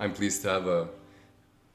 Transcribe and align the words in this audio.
I'm 0.00 0.14
pleased 0.14 0.40
to 0.42 0.48
have 0.48 0.66
a, 0.66 0.88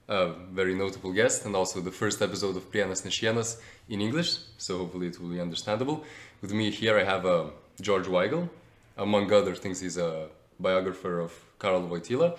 a 0.07 0.33
very 0.51 0.73
notable 0.73 1.13
guest 1.13 1.45
and 1.45 1.55
also 1.55 1.79
the 1.79 1.91
first 1.91 2.23
episode 2.23 2.57
of 2.57 2.71
Prienas 2.71 3.04
Nešienas 3.05 3.61
in 3.88 4.01
English, 4.01 4.39
so 4.57 4.79
hopefully 4.79 5.07
it 5.07 5.20
will 5.21 5.29
be 5.29 5.39
understandable. 5.39 6.04
With 6.41 6.51
me 6.51 6.71
here 6.71 6.97
I 6.97 7.04
have 7.04 7.27
uh, 7.27 7.46
George 7.79 8.07
Weigel. 8.07 8.50
Among 8.97 9.32
other 9.32 9.54
things, 9.54 9.79
he's 9.79 9.97
a 9.97 10.29
biographer 10.59 11.19
of 11.19 11.33
Karol 11.59 11.88
Wojtyla, 11.88 12.36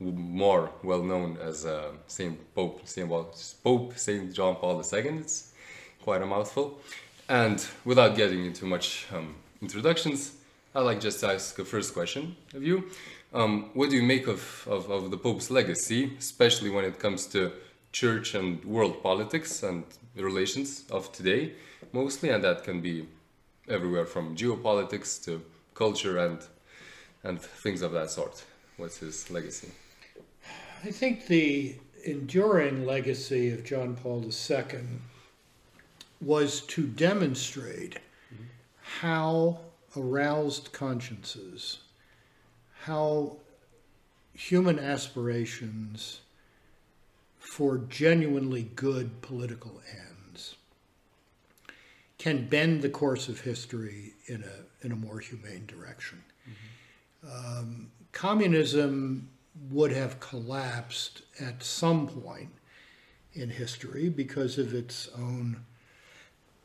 more 0.00 0.70
well 0.82 1.02
known 1.02 1.36
as 1.36 1.66
uh, 1.66 1.90
Saint 2.06 2.38
Pope 2.54 2.80
Saint, 2.88 3.10
Pope 3.62 3.98
Saint 3.98 4.32
John 4.32 4.56
Paul 4.56 4.82
II. 4.82 5.00
It's 5.18 5.52
quite 6.02 6.22
a 6.22 6.26
mouthful. 6.26 6.80
And 7.28 7.62
without 7.84 8.16
getting 8.16 8.46
into 8.46 8.64
much 8.64 9.06
um, 9.12 9.34
introductions, 9.60 10.32
I'd 10.74 10.80
like 10.80 11.00
just 11.00 11.20
to 11.20 11.28
ask 11.28 11.58
a 11.58 11.64
first 11.64 11.92
question 11.92 12.36
of 12.54 12.62
you. 12.62 12.88
Um, 13.32 13.70
what 13.74 13.90
do 13.90 13.96
you 13.96 14.02
make 14.02 14.26
of, 14.26 14.66
of, 14.68 14.90
of, 14.90 15.10
the 15.12 15.16
Pope's 15.16 15.50
legacy, 15.50 16.16
especially 16.18 16.68
when 16.68 16.84
it 16.84 16.98
comes 16.98 17.26
to 17.28 17.52
church 17.92 18.34
and 18.34 18.64
world 18.64 19.02
politics 19.04 19.62
and 19.62 19.84
relations 20.16 20.84
of 20.90 21.12
today, 21.12 21.52
mostly? 21.92 22.30
And 22.30 22.42
that 22.42 22.64
can 22.64 22.80
be 22.80 23.06
everywhere 23.68 24.04
from 24.04 24.34
geopolitics 24.34 25.24
to 25.26 25.42
culture 25.74 26.18
and, 26.18 26.40
and 27.22 27.40
things 27.40 27.82
of 27.82 27.92
that 27.92 28.10
sort. 28.10 28.44
What's 28.76 28.98
his 28.98 29.30
legacy? 29.30 29.68
I 30.82 30.90
think 30.90 31.26
the 31.26 31.76
enduring 32.04 32.84
legacy 32.84 33.50
of 33.50 33.62
John 33.62 33.94
Paul 33.94 34.24
II 34.24 34.80
was 36.20 36.62
to 36.62 36.86
demonstrate 36.86 37.94
mm-hmm. 38.34 38.44
how 38.80 39.60
aroused 39.96 40.72
consciences 40.72 41.78
how 42.84 43.36
human 44.32 44.78
aspirations 44.78 46.20
for 47.38 47.78
genuinely 47.78 48.62
good 48.74 49.20
political 49.20 49.82
ends 49.90 50.56
can 52.16 52.46
bend 52.46 52.80
the 52.80 52.88
course 52.88 53.28
of 53.28 53.40
history 53.40 54.12
in 54.26 54.44
a, 54.44 54.86
in 54.86 54.92
a 54.92 54.96
more 54.96 55.18
humane 55.18 55.66
direction. 55.66 56.22
Mm-hmm. 56.48 57.58
Um, 57.58 57.90
communism 58.12 59.28
would 59.70 59.92
have 59.92 60.20
collapsed 60.20 61.22
at 61.38 61.62
some 61.62 62.06
point 62.06 62.50
in 63.34 63.50
history 63.50 64.08
because 64.08 64.58
of 64.58 64.72
its 64.72 65.08
own, 65.18 65.64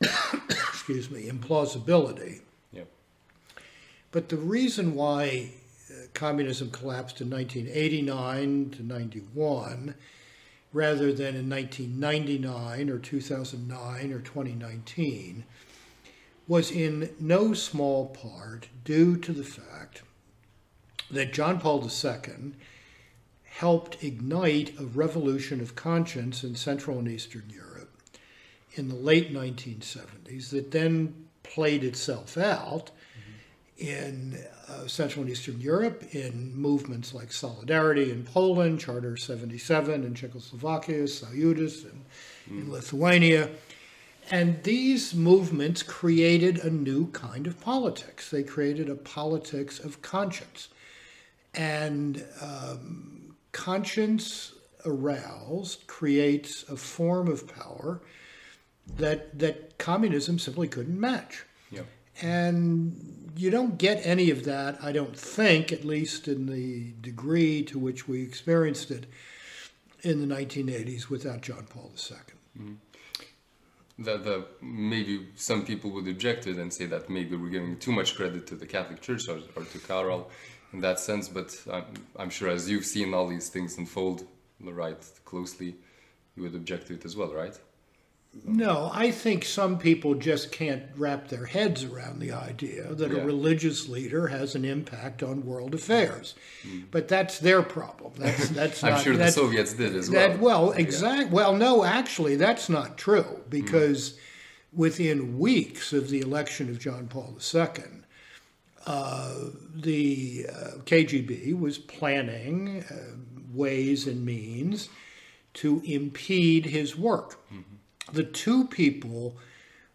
excuse 0.00 1.10
me, 1.10 1.28
implausibility. 1.28 2.40
Yep. 2.72 2.88
But 4.12 4.28
the 4.30 4.36
reason 4.36 4.94
why 4.94 5.52
communism 6.14 6.70
collapsed 6.70 7.20
in 7.20 7.30
1989 7.30 8.70
to 8.70 8.82
91 8.82 9.94
rather 10.72 11.12
than 11.12 11.34
in 11.34 11.48
1999 11.48 12.90
or 12.90 12.98
2009 12.98 14.12
or 14.12 14.20
2019 14.20 15.44
was 16.48 16.70
in 16.70 17.10
no 17.18 17.52
small 17.52 18.06
part 18.06 18.68
due 18.84 19.16
to 19.16 19.32
the 19.32 19.44
fact 19.44 20.02
that 21.10 21.32
John 21.32 21.60
Paul 21.60 21.82
II 21.82 22.52
helped 23.44 24.02
ignite 24.04 24.78
a 24.78 24.84
revolution 24.84 25.60
of 25.60 25.74
conscience 25.74 26.44
in 26.44 26.54
Central 26.54 26.98
and 26.98 27.08
Eastern 27.08 27.48
Europe 27.48 27.90
in 28.74 28.88
the 28.88 28.94
late 28.94 29.32
1970s 29.32 30.50
that 30.50 30.70
then 30.70 31.26
played 31.42 31.82
itself 31.82 32.36
out 32.36 32.90
in 33.78 34.38
uh, 34.68 34.86
Central 34.86 35.22
and 35.22 35.30
Eastern 35.30 35.60
Europe 35.60 36.14
in 36.14 36.54
movements 36.56 37.12
like 37.12 37.30
Solidarity 37.30 38.10
in 38.10 38.24
Poland, 38.24 38.80
Charter 38.80 39.16
77 39.16 40.04
in 40.04 40.14
Czechoslovakia, 40.14 41.04
Sąjūdis 41.04 41.84
in, 41.84 42.04
mm. 42.50 42.62
in 42.62 42.72
Lithuania. 42.72 43.50
And 44.30 44.62
these 44.64 45.14
movements 45.14 45.82
created 45.82 46.58
a 46.58 46.70
new 46.70 47.08
kind 47.12 47.46
of 47.46 47.60
politics. 47.60 48.30
They 48.30 48.42
created 48.42 48.88
a 48.88 48.96
politics 48.96 49.78
of 49.78 50.02
conscience. 50.02 50.68
And 51.54 52.24
um, 52.40 53.36
conscience 53.52 54.52
aroused 54.84 55.86
creates 55.86 56.64
a 56.64 56.76
form 56.76 57.28
of 57.28 57.46
power 57.46 58.00
that, 58.96 59.38
that 59.38 59.78
communism 59.78 60.38
simply 60.38 60.68
couldn't 60.68 60.98
match. 60.98 61.44
And 62.22 63.32
you 63.36 63.50
don't 63.50 63.76
get 63.78 64.04
any 64.04 64.30
of 64.30 64.44
that, 64.44 64.82
I 64.82 64.92
don't 64.92 65.16
think, 65.16 65.72
at 65.72 65.84
least 65.84 66.28
in 66.28 66.46
the 66.46 66.92
degree 67.00 67.62
to 67.64 67.78
which 67.78 68.08
we 68.08 68.22
experienced 68.22 68.90
it 68.90 69.06
in 70.02 70.26
the 70.26 70.34
1980s 70.34 71.10
without 71.10 71.42
John 71.42 71.66
Paul 71.68 71.92
II. 72.10 72.16
Mm-hmm. 72.58 72.74
That 73.98 74.24
the, 74.24 74.46
maybe 74.60 75.28
some 75.36 75.64
people 75.64 75.90
would 75.92 76.06
object 76.06 76.44
to 76.44 76.50
it 76.50 76.58
and 76.58 76.72
say 76.72 76.86
that 76.86 77.08
maybe 77.08 77.34
we're 77.36 77.48
giving 77.48 77.78
too 77.78 77.92
much 77.92 78.14
credit 78.14 78.46
to 78.48 78.54
the 78.54 78.66
Catholic 78.66 79.00
Church 79.00 79.28
or, 79.28 79.40
or 79.54 79.64
to 79.64 79.78
Karol 79.78 80.30
in 80.72 80.80
that 80.80 81.00
sense, 81.00 81.28
but 81.28 81.58
I'm, 81.72 81.84
I'm 82.18 82.30
sure 82.30 82.50
as 82.50 82.68
you've 82.68 82.84
seen 82.84 83.14
all 83.14 83.26
these 83.28 83.48
things 83.48 83.78
unfold 83.78 84.26
right 84.60 85.02
closely, 85.24 85.76
you 86.34 86.42
would 86.42 86.54
object 86.54 86.88
to 86.88 86.94
it 86.94 87.04
as 87.04 87.16
well, 87.16 87.32
right? 87.32 87.58
No, 88.44 88.90
I 88.92 89.10
think 89.10 89.44
some 89.44 89.78
people 89.78 90.14
just 90.14 90.52
can't 90.52 90.82
wrap 90.96 91.28
their 91.28 91.46
heads 91.46 91.84
around 91.84 92.20
the 92.20 92.32
idea 92.32 92.94
that 92.94 93.10
yeah. 93.10 93.18
a 93.18 93.24
religious 93.24 93.88
leader 93.88 94.28
has 94.28 94.54
an 94.54 94.64
impact 94.64 95.22
on 95.22 95.44
world 95.44 95.74
affairs. 95.74 96.34
Mm. 96.66 96.84
But 96.90 97.08
that's 97.08 97.38
their 97.38 97.62
problem. 97.62 98.12
That's 98.16 98.48
that's 98.50 98.84
I'm 98.84 98.94
not, 98.94 99.02
sure 99.02 99.16
the 99.16 99.30
Soviets 99.30 99.74
did 99.74 99.94
as 99.94 100.10
well. 100.10 100.36
Well, 100.38 100.72
exactly. 100.72 101.26
Yeah. 101.26 101.32
Well, 101.32 101.56
no, 101.56 101.84
actually, 101.84 102.36
that's 102.36 102.68
not 102.68 102.98
true 102.98 103.42
because 103.48 104.12
mm. 104.12 104.18
within 104.72 105.38
weeks 105.38 105.92
of 105.92 106.10
the 106.10 106.20
election 106.20 106.68
of 106.68 106.78
John 106.78 107.08
Paul 107.08 107.38
II, 107.54 107.68
uh, 108.86 109.34
the 109.74 110.46
uh, 110.48 110.70
KGB 110.84 111.58
was 111.58 111.78
planning 111.78 112.84
uh, 112.90 113.16
ways 113.52 114.06
and 114.06 114.24
means 114.24 114.88
to 115.54 115.80
impede 115.84 116.66
his 116.66 116.96
work. 116.96 117.40
Mm-hmm 117.52 117.75
the 118.12 118.24
two 118.24 118.66
people 118.66 119.36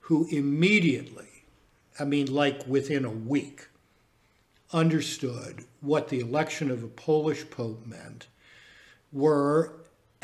who 0.01 0.27
immediately, 0.29 1.45
I 1.99 2.03
mean, 2.03 2.33
like 2.33 2.65
within 2.67 3.05
a 3.05 3.09
week, 3.09 3.67
understood 4.73 5.65
what 5.81 6.09
the 6.09 6.19
election 6.19 6.71
of 6.71 6.83
a 6.83 6.87
Polish 6.87 7.49
pope 7.49 7.85
meant 7.85 8.27
were 9.11 9.73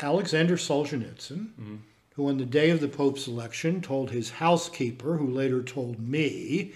Alexander 0.00 0.56
Solzhenitsyn, 0.56 1.48
mm-hmm. 1.48 1.76
who 2.14 2.28
on 2.28 2.38
the 2.38 2.46
day 2.46 2.70
of 2.70 2.80
the 2.80 2.88
pope's 2.88 3.26
election 3.26 3.80
told 3.80 4.10
his 4.10 4.30
housekeeper, 4.30 5.16
who 5.16 5.26
later 5.26 5.62
told 5.62 5.98
me, 5.98 6.72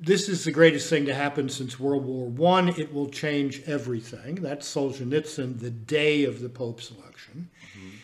this 0.00 0.28
is 0.28 0.44
the 0.44 0.52
greatest 0.52 0.88
thing 0.88 1.06
to 1.06 1.14
happen 1.14 1.48
since 1.48 1.80
World 1.80 2.04
War 2.04 2.26
One. 2.28 2.68
It 2.68 2.94
will 2.94 3.08
change 3.08 3.62
everything. 3.66 4.36
That's 4.36 4.72
Solzhenitsyn 4.72 5.58
the 5.58 5.70
day 5.70 6.24
of 6.24 6.40
the 6.40 6.48
Pope's 6.48 6.90
election. 6.90 7.50
Mm-hmm. 7.76 7.96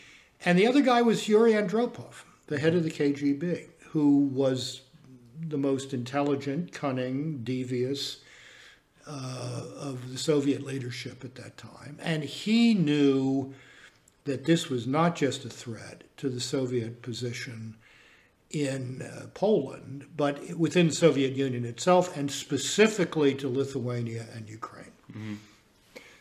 And 0.44 0.58
the 0.58 0.66
other 0.66 0.82
guy 0.82 1.02
was 1.02 1.28
Yuri 1.28 1.52
Andropov, 1.52 2.24
the 2.46 2.58
head 2.58 2.74
of 2.74 2.84
the 2.84 2.90
KGB, 2.90 3.66
who 3.90 4.18
was 4.18 4.82
the 5.40 5.56
most 5.56 5.94
intelligent, 5.94 6.72
cunning, 6.72 7.42
devious 7.42 8.18
uh, 9.06 9.62
of 9.76 10.12
the 10.12 10.18
Soviet 10.18 10.62
leadership 10.62 11.24
at 11.24 11.34
that 11.36 11.56
time. 11.56 11.98
And 12.02 12.22
he 12.24 12.74
knew 12.74 13.54
that 14.24 14.44
this 14.44 14.68
was 14.68 14.86
not 14.86 15.16
just 15.16 15.44
a 15.44 15.50
threat 15.50 16.04
to 16.16 16.28
the 16.28 16.40
Soviet 16.40 17.02
position 17.02 17.76
in 18.50 19.02
uh, 19.02 19.26
Poland, 19.34 20.06
but 20.16 20.56
within 20.56 20.88
the 20.88 20.94
Soviet 20.94 21.34
Union 21.34 21.64
itself, 21.64 22.16
and 22.16 22.30
specifically 22.30 23.34
to 23.34 23.48
Lithuania 23.48 24.26
and 24.34 24.48
Ukraine. 24.48 24.92
Mm-hmm. 25.10 25.34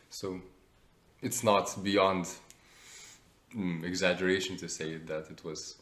So 0.10 0.42
it's 1.22 1.44
not 1.44 1.82
beyond 1.84 2.28
mm, 3.56 3.84
exaggeration 3.84 4.58
to 4.58 4.70
say 4.70 4.98
that 4.98 5.30
it 5.30 5.44
was 5.44 5.76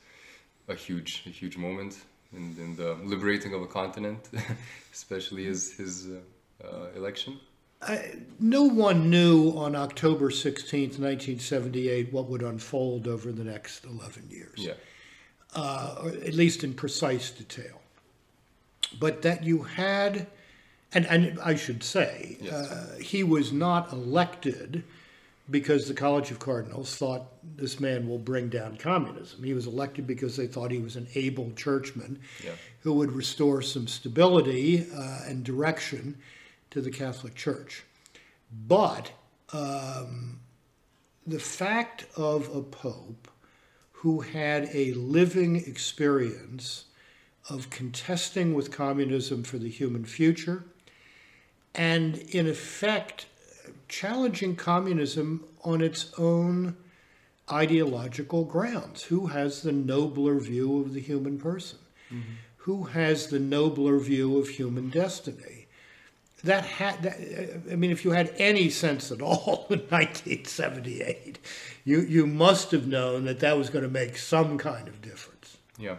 a 0.67 0.75
huge, 0.75 1.23
a 1.25 1.29
huge 1.29 1.57
moment 1.57 2.01
in, 2.33 2.55
in 2.57 2.75
the 2.75 2.93
liberating 3.03 3.53
of 3.53 3.61
a 3.61 3.67
continent, 3.67 4.29
especially 4.93 5.45
his 5.45 5.73
his 5.73 6.07
uh, 6.07 6.67
uh, 6.67 6.87
election. 6.95 7.39
I, 7.81 8.13
no 8.39 8.63
one 8.63 9.09
knew 9.09 9.51
on 9.51 9.75
October 9.75 10.29
16th, 10.29 10.99
1978, 10.99 12.13
what 12.13 12.27
would 12.27 12.43
unfold 12.43 13.07
over 13.07 13.31
the 13.31 13.43
next 13.43 13.85
11 13.85 14.27
years. 14.29 14.53
Yeah. 14.57 14.73
Uh, 15.55 15.95
or 16.03 16.09
at 16.09 16.33
least 16.33 16.63
in 16.63 16.73
precise 16.73 17.31
detail. 17.31 17.81
But 18.99 19.23
that 19.23 19.43
you 19.43 19.63
had, 19.63 20.27
and, 20.93 21.05
and 21.07 21.39
I 21.39 21.55
should 21.55 21.83
say, 21.83 22.37
yes. 22.39 22.53
uh, 22.53 22.97
he 23.01 23.23
was 23.23 23.51
not 23.51 23.91
elected 23.91 24.83
because 25.49 25.87
the 25.87 25.93
College 25.93 26.31
of 26.31 26.39
Cardinals 26.39 26.95
thought 26.95 27.23
this 27.57 27.79
man 27.79 28.07
will 28.07 28.19
bring 28.19 28.47
down 28.49 28.77
communism. 28.77 29.43
He 29.43 29.53
was 29.53 29.67
elected 29.67 30.07
because 30.07 30.37
they 30.37 30.47
thought 30.47 30.71
he 30.71 30.79
was 30.79 30.95
an 30.95 31.07
able 31.15 31.51
churchman 31.53 32.19
yeah. 32.43 32.51
who 32.81 32.93
would 32.93 33.11
restore 33.11 33.61
some 33.61 33.87
stability 33.87 34.87
uh, 34.95 35.19
and 35.25 35.43
direction 35.43 36.17
to 36.69 36.81
the 36.81 36.91
Catholic 36.91 37.35
Church. 37.35 37.83
But 38.67 39.11
the 41.27 41.39
fact 41.39 42.05
of 42.17 42.55
a 42.55 42.61
pope 42.61 43.27
who 43.91 44.21
had 44.21 44.69
a 44.73 44.93
living 44.93 45.57
experience 45.57 46.85
of 47.49 47.69
contesting 47.69 48.53
with 48.53 48.71
communism 48.71 49.43
for 49.43 49.57
the 49.57 49.69
human 49.69 50.05
future 50.05 50.63
and, 51.75 52.17
in 52.17 52.47
effect, 52.47 53.25
challenging 53.91 54.55
communism 54.55 55.43
on 55.63 55.81
its 55.81 56.11
own 56.17 56.75
ideological 57.51 58.45
grounds. 58.45 59.03
Who 59.03 59.27
has 59.27 59.61
the 59.61 59.73
nobler 59.73 60.39
view 60.39 60.79
of 60.79 60.93
the 60.93 61.01
human 61.01 61.37
person? 61.37 61.77
Mm-hmm. 62.09 62.31
Who 62.57 62.85
has 62.85 63.27
the 63.27 63.39
nobler 63.39 63.99
view 63.99 64.39
of 64.39 64.47
human 64.47 64.89
destiny? 64.89 65.67
That 66.43 66.65
had, 66.65 67.03
that, 67.03 67.17
I 67.71 67.75
mean, 67.75 67.91
if 67.91 68.03
you 68.05 68.11
had 68.11 68.33
any 68.37 68.69
sense 68.69 69.11
at 69.11 69.21
all 69.21 69.67
in 69.69 69.79
1978, 69.79 71.37
you, 71.83 71.99
you 72.01 72.25
must 72.25 72.71
have 72.71 72.87
known 72.87 73.25
that 73.25 73.41
that 73.41 73.57
was 73.57 73.69
going 73.69 73.83
to 73.83 73.91
make 73.91 74.17
some 74.17 74.57
kind 74.57 74.87
of 74.87 75.01
difference. 75.01 75.57
Yeah. 75.77 75.97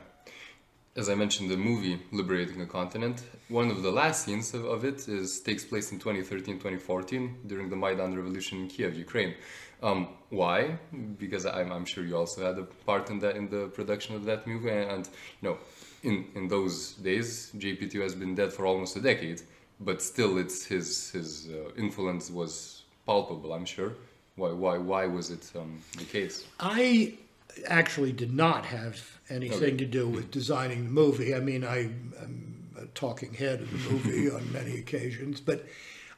As 0.95 1.09
I 1.09 1.15
mentioned, 1.15 1.51
the 1.51 1.57
movie 1.57 1.99
Liberating 2.13 2.61
a 2.61 2.67
Continent, 2.67 3.23
one 3.49 3.71
of 3.71 3.83
the 3.83 3.91
last 3.91 4.27
scenes 4.27 4.53
of, 4.53 4.67
of 4.67 4.85
it 4.85 5.09
is 5.09 5.41
takes 5.41 5.65
place 5.65 5.91
in 5.91 5.99
2013-2014 5.99 7.47
during 7.47 7.71
the 7.71 7.77
Maidan 7.77 8.15
revolution 8.15 8.59
in 8.61 8.69
Kiev, 8.69 8.95
Ukraine. 8.95 9.35
Um, 9.83 10.09
why? 10.29 10.79
Because 11.19 11.47
I'm, 11.47 11.73
I'm 11.73 11.87
sure 11.87 12.05
you 12.05 12.15
also 12.15 12.45
had 12.45 12.59
a 12.59 12.65
part 12.85 13.09
in 13.09 13.21
that 13.21 13.37
in 13.37 13.49
the 13.49 13.69
production 13.69 14.17
of 14.17 14.27
that 14.27 14.47
movie, 14.47 14.69
and, 14.69 14.91
and 14.91 15.09
you 15.41 15.49
know, 15.49 15.59
in 16.03 16.27
in 16.35 16.49
those 16.49 16.93
days, 17.09 17.51
JP2 17.57 17.95
has 18.03 18.15
been 18.15 18.35
dead 18.35 18.53
for 18.53 18.67
almost 18.67 18.95
a 18.97 19.01
decade, 19.01 19.41
but 19.81 20.03
still, 20.03 20.37
it's 20.37 20.67
his 20.67 21.11
his 21.11 21.49
uh, 21.49 21.73
influence 21.77 22.31
was 22.31 22.83
palpable. 23.07 23.55
I'm 23.55 23.65
sure. 23.65 23.95
Why 24.37 24.53
why 24.53 24.77
why 24.77 25.07
was 25.07 25.31
it 25.31 25.51
um, 25.57 25.81
the 25.97 26.05
case? 26.05 26.47
I 26.61 27.15
actually 27.67 28.13
did 28.13 28.33
not 28.35 28.65
have 28.67 28.97
anything 29.33 29.77
to 29.79 29.87
do 29.87 30.07
with 30.09 30.31
designing 30.31 30.85
the 30.85 30.91
movie. 30.91 31.35
I 31.35 31.41
mean, 31.41 31.65
I 31.65 31.79
am 32.23 32.69
a 32.77 32.87
talking 32.87 33.35
head 33.35 33.61
of 33.61 33.71
the 33.71 33.91
movie 33.91 34.31
on 34.35 34.53
many 34.53 34.79
occasions, 34.79 35.41
but 35.41 35.67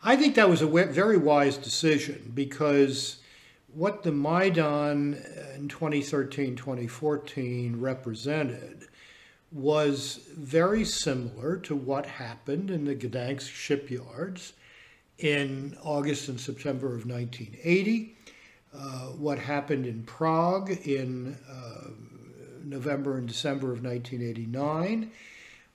I 0.02 0.16
think 0.16 0.34
that 0.34 0.50
was 0.50 0.61
a 0.62 0.66
very 0.66 1.16
wise 1.16 1.56
decision 1.56 2.32
because 2.34 3.19
what 3.72 4.02
the 4.02 4.12
Maidan 4.12 5.14
in 5.56 5.69
2013 5.69 6.56
2014 6.56 7.81
represented 7.81 8.87
was 9.50 10.20
very 10.37 10.84
similar 10.84 11.56
to 11.58 11.75
what 11.75 12.06
happened 12.06 12.70
in 12.70 12.84
the 12.84 12.94
Gdansk 12.94 13.49
shipyards 13.49 14.52
in 15.19 15.76
August 15.82 16.28
and 16.28 16.40
September 16.40 16.88
of 16.88 17.06
1980 17.06 18.16
uh, 18.76 19.06
what 19.11 19.38
happened 19.38 19.87
in 19.87 20.02
Prague 20.02 20.70
in 20.87 21.38
uh, 21.49 21.90
November 22.64 23.16
and 23.16 23.28
December 23.28 23.72
of 23.72 23.82
1989, 23.82 25.11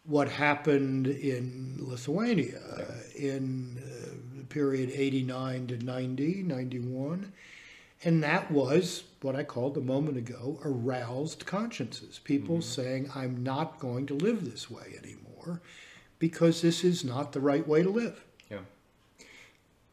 what 0.03 0.29
happened 0.29 1.07
in 1.07 1.75
Lithuania 1.79 2.61
in 3.15 3.77
uh, 3.77 4.37
the 4.37 4.43
period 4.45 4.91
89 4.93 5.67
to 5.67 5.77
90, 5.77 6.43
91. 6.43 7.31
And 8.03 8.23
that 8.23 8.49
was 8.49 9.03
what 9.21 9.35
I 9.35 9.43
called 9.43 9.77
a 9.77 9.81
moment 9.81 10.17
ago 10.17 10.59
aroused 10.63 11.45
consciences. 11.45 12.19
People 12.23 12.61
saying, 12.61 13.11
I'm 13.13 13.43
not 13.43 13.79
going 13.79 14.05
to 14.07 14.13
live 14.13 14.45
this 14.45 14.71
way 14.71 14.97
anymore 15.03 15.61
because 16.17 16.61
this 16.61 16.83
is 16.83 17.03
not 17.03 17.33
the 17.33 17.41
right 17.41 17.67
way 17.67 17.83
to 17.83 17.89
live. 17.89 18.23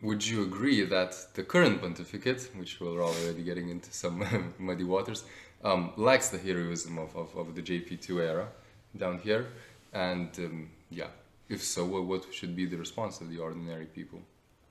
Would 0.02 0.26
you 0.26 0.42
agree 0.42 0.84
that 0.84 1.16
the 1.34 1.42
current 1.42 1.80
pontificate, 1.80 2.50
which 2.54 2.80
we're 2.80 3.02
already 3.02 3.42
getting 3.42 3.70
into 3.70 3.92
some 3.92 4.54
muddy 4.58 4.84
waters, 4.84 5.24
um, 5.64 5.92
lacks 5.96 6.28
the 6.28 6.38
heroism 6.38 6.98
of, 6.98 7.16
of, 7.16 7.34
of 7.36 7.54
the 7.54 7.62
JP2 7.62 8.20
era 8.20 8.48
down 8.96 9.18
here? 9.18 9.46
And 9.94 10.28
um, 10.38 10.70
yeah, 10.90 11.08
if 11.48 11.62
so, 11.62 11.84
what, 11.86 12.04
what 12.04 12.34
should 12.34 12.54
be 12.54 12.66
the 12.66 12.76
response 12.76 13.20
of 13.22 13.30
the 13.30 13.38
ordinary 13.38 13.86
people? 13.86 14.20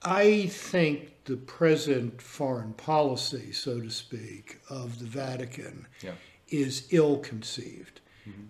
I 0.03 0.45
think 0.47 1.23
the 1.25 1.37
present 1.37 2.21
foreign 2.21 2.73
policy, 2.73 3.51
so 3.51 3.81
to 3.81 3.89
speak, 3.89 4.59
of 4.69 4.99
the 4.99 5.05
Vatican 5.05 5.87
Yeah. 6.03 6.11
is 6.49 6.87
ill 6.91 7.17
conceived. 7.17 8.01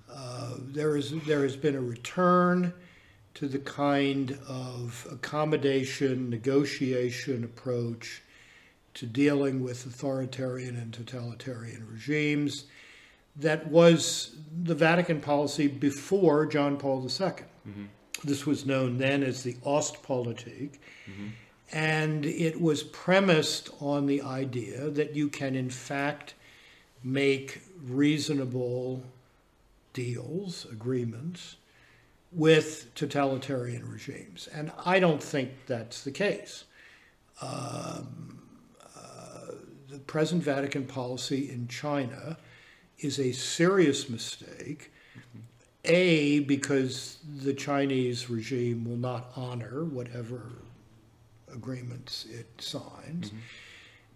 Uh, 0.10 0.54
there, 0.60 0.96
is, 0.96 1.14
there 1.26 1.44
has 1.44 1.56
been 1.58 1.76
a 1.76 1.82
return 1.82 2.74
to 3.36 3.48
the 3.48 3.60
kind 3.60 4.40
of 4.48 5.08
accommodation, 5.12 6.30
negotiation 6.30 7.44
approach 7.44 8.22
to 8.96 9.06
dealing 9.06 9.62
with 9.62 9.86
authoritarian 9.86 10.78
and 10.78 10.94
totalitarian 10.94 11.86
regimes 11.92 12.66
that 13.36 13.68
was 13.68 14.38
the 14.64 14.74
Vatican 14.74 15.20
policy 15.20 15.68
before 15.68 16.46
John 16.46 16.78
Paul 16.78 17.04
II. 17.04 17.10
Mm-hmm. 17.10 17.84
This 18.24 18.46
was 18.46 18.66
known 18.66 18.98
then 18.98 19.22
as 19.22 19.44
the 19.44 19.56
Ostpolitik, 19.66 20.80
mm-hmm. 21.06 21.28
and 21.74 22.26
it 22.26 22.62
was 22.62 22.84
premised 22.84 23.70
on 23.82 24.06
the 24.06 24.22
idea 24.22 24.90
that 24.90 25.14
you 25.14 25.28
can, 25.28 25.56
in 25.56 25.70
fact, 25.70 26.34
make 27.04 27.62
reasonable 27.84 29.04
deals, 29.94 30.66
agreements 30.72 31.58
with 32.32 32.94
totalitarian 32.96 33.90
regimes. 33.90 34.48
And 34.54 34.72
I 34.86 35.00
don't 35.00 35.24
think 35.24 35.52
that's 35.68 36.04
the 36.04 36.12
case. 36.12 36.66
Um, 37.42 38.40
uh, 38.96 39.52
the 39.90 40.00
present 40.00 40.44
Vatican 40.44 40.86
policy 40.86 41.50
in 41.50 41.68
China 41.68 42.38
is 43.00 43.20
a 43.20 43.32
serious 43.32 44.10
mistake. 44.10 44.92
A, 45.88 46.40
because 46.40 47.20
the 47.44 47.54
Chinese 47.54 48.30
regime 48.30 48.86
will 48.86 48.98
not 48.98 49.32
honor 49.36 49.84
whatever 49.84 50.52
agreements 51.54 52.26
it 52.32 52.48
signs. 52.60 53.32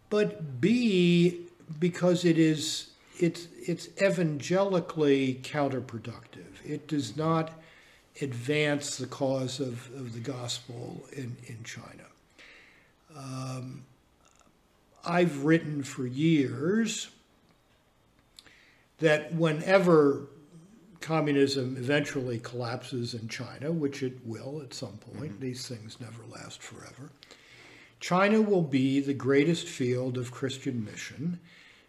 But 0.09 0.59
B, 0.59 1.41
because 1.79 2.25
it 2.25 2.39
is 2.39 2.89
it's 3.19 3.47
it's 3.67 3.89
evangelically 4.01 5.39
counterproductive. 5.43 6.65
It 6.65 6.87
does 6.87 7.15
not 7.15 7.51
advance 8.21 8.97
the 8.97 9.07
cause 9.07 9.59
of, 9.59 9.89
of 9.95 10.13
the 10.13 10.19
gospel 10.19 11.01
in, 11.13 11.35
in 11.47 11.63
China. 11.63 12.05
Um, 13.17 13.83
I've 15.05 15.43
written 15.43 15.83
for 15.83 16.05
years 16.05 17.09
that 18.99 19.33
whenever 19.33 20.27
communism 20.99 21.77
eventually 21.77 22.39
collapses 22.39 23.13
in 23.13 23.27
China, 23.29 23.71
which 23.71 24.03
it 24.03 24.17
will 24.25 24.61
at 24.61 24.73
some 24.73 24.97
point, 24.97 25.39
these 25.39 25.67
things 25.67 25.97
never 25.99 26.23
last 26.29 26.61
forever, 26.61 27.09
China 27.99 28.41
will 28.41 28.61
be 28.61 28.99
the 28.99 29.13
greatest 29.13 29.67
field 29.67 30.17
of 30.17 30.31
Christian 30.31 30.83
mission 30.85 31.39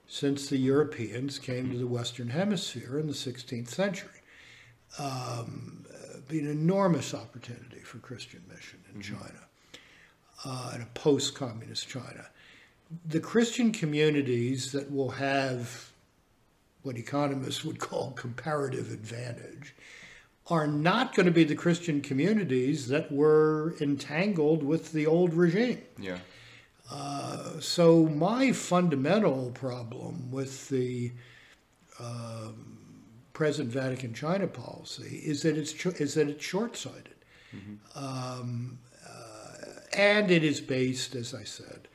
since 0.08 0.49
the 0.49 0.56
Europeans 0.56 1.38
came 1.38 1.70
to 1.70 1.78
the 1.78 1.87
Western 1.87 2.30
Hemisphere 2.30 2.99
in 2.99 3.06
the 3.06 3.12
16th 3.12 3.68
century. 3.68 4.10
Um, 4.99 5.84
be 6.30 6.38
an 6.38 6.49
enormous 6.49 7.12
opportunity 7.14 7.80
for 7.80 7.99
Christian 7.99 8.42
mission 8.49 8.78
in 8.94 9.00
China, 9.00 9.49
uh, 10.44 10.72
in 10.76 10.82
a 10.82 10.88
post-communist 10.94 11.88
China. 11.88 12.26
The 13.06 13.20
Christian 13.20 13.72
communities 13.72 14.72
that 14.72 14.90
will 14.90 15.10
have 15.10 15.90
what 16.82 16.96
economists 16.96 17.64
would 17.64 17.78
call 17.78 18.12
comparative 18.12 18.90
advantage 18.92 19.75
are 20.46 20.66
not 20.66 21.14
going 21.14 21.26
to 21.26 21.32
be 21.32 21.44
the 21.44 21.54
Christian 21.54 22.00
communities 22.00 22.88
that 22.88 23.12
were 23.12 23.75
entangled 23.80 24.62
with 24.62 24.92
the 24.92 25.06
old 25.06 25.34
regime. 25.34 25.82
Yeah. 25.99 26.18
So 27.60 28.06
my 28.06 28.52
fundamental 28.52 29.50
problem 29.52 30.30
with 30.32 30.68
the 30.70 31.12
um, 32.00 32.69
present 33.40 33.70
Vatican 33.70 34.12
China 34.12 34.47
policy 34.47 35.23
is 35.25 35.40
that 35.44 35.56
it's 35.56 35.73
is 36.06 36.12
that 36.12 36.28
it's 36.28 36.44
short-sighted, 36.44 37.18
um, 37.94 38.78
uh, 39.09 39.97
and 39.97 40.30
it 40.30 40.44
is 40.44 40.61
based, 40.61 41.14
as 41.14 41.32
I 41.32 41.44
said 41.44 41.88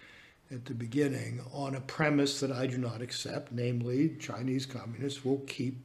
at 0.52 0.66
the 0.66 0.74
beginning, 0.74 1.42
on 1.54 1.75
a 1.75 1.82
premise 1.82 2.40
that 2.40 2.52
I 2.52 2.66
do 2.66 2.80
not 2.80 3.00
accept, 3.08 3.52
namely 3.52 4.16
Chinese 4.20 4.66
communists 4.66 5.24
will 5.24 5.44
keep 5.46 5.75